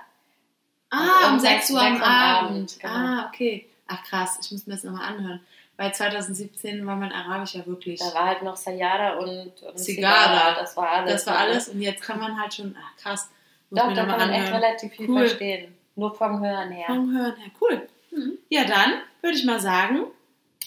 Ah, 0.90 1.28
um 1.28 1.34
um 1.34 1.40
6 1.40 1.70
Uhr 1.70 1.80
am 1.80 1.92
sechs 1.94 2.00
Uhr 2.02 2.02
am 2.02 2.02
Abend. 2.02 2.50
Abend, 2.50 2.80
genau. 2.80 2.94
Ah, 2.94 3.26
okay. 3.32 3.68
Ach 3.86 4.02
krass, 4.04 4.38
ich 4.42 4.50
muss 4.52 4.66
mir 4.66 4.74
das 4.74 4.84
nochmal 4.84 5.08
anhören. 5.14 5.40
Weil 5.76 5.94
2017 5.94 6.84
war 6.86 6.96
mein 6.96 7.12
Arabisch 7.12 7.54
ja 7.54 7.66
wirklich. 7.66 7.98
Da 8.00 8.12
war 8.12 8.26
halt 8.26 8.42
noch 8.42 8.56
Sayara 8.56 9.14
und, 9.18 9.52
und 9.62 9.78
Sigara. 9.78 10.54
Das 10.54 10.76
war 10.76 10.88
alles. 10.90 11.12
das 11.12 11.26
war 11.26 11.34
ne? 11.34 11.40
alles 11.40 11.68
und 11.68 11.80
jetzt 11.80 12.02
kann 12.02 12.18
man 12.20 12.40
halt 12.40 12.52
schon, 12.54 12.76
ach 12.78 12.96
krass, 13.02 13.30
muss 13.70 13.80
Doch, 13.80 13.88
da 13.94 14.04
kann 14.04 14.18
man 14.18 14.30
echt 14.30 14.46
anhören. 14.48 14.62
relativ 14.62 14.92
viel 14.92 15.08
Cool. 15.08 15.26
verstehen. 15.26 15.74
Nur 15.94 16.14
vom 16.14 16.44
Hören 16.44 16.70
her. 16.70 16.86
Vom 16.86 17.12
Hören 17.16 17.36
her, 17.36 17.50
cool. 17.60 17.88
Mhm. 18.10 18.38
Ja, 18.48 18.64
dann 18.64 18.94
würde 19.20 19.36
ich 19.36 19.44
mal 19.44 19.60
sagen, 19.60 20.06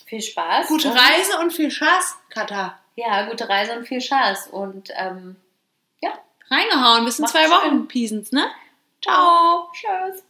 Viel 0.06 0.22
Spaß. 0.22 0.68
gute 0.68 0.90
und, 0.90 0.98
Reise 0.98 1.40
und 1.40 1.52
viel 1.52 1.72
Spaß, 1.72 2.18
Kata. 2.30 2.80
Ja, 2.96 3.28
gute 3.30 3.48
Reise 3.50 3.78
und 3.78 3.88
viel 3.88 4.02
Spaß. 4.02 4.48
Und 4.48 4.90
ähm, 4.96 5.36
ja, 6.02 6.12
Reingehauen, 6.50 7.06
bis 7.06 7.20
in 7.20 7.28
zwei 7.28 7.44
schön. 7.44 7.52
Wochen. 7.52 7.88
Peasons, 7.88 8.32
ne? 8.32 8.46
Ciao. 9.02 9.70
tschüss. 9.74 10.24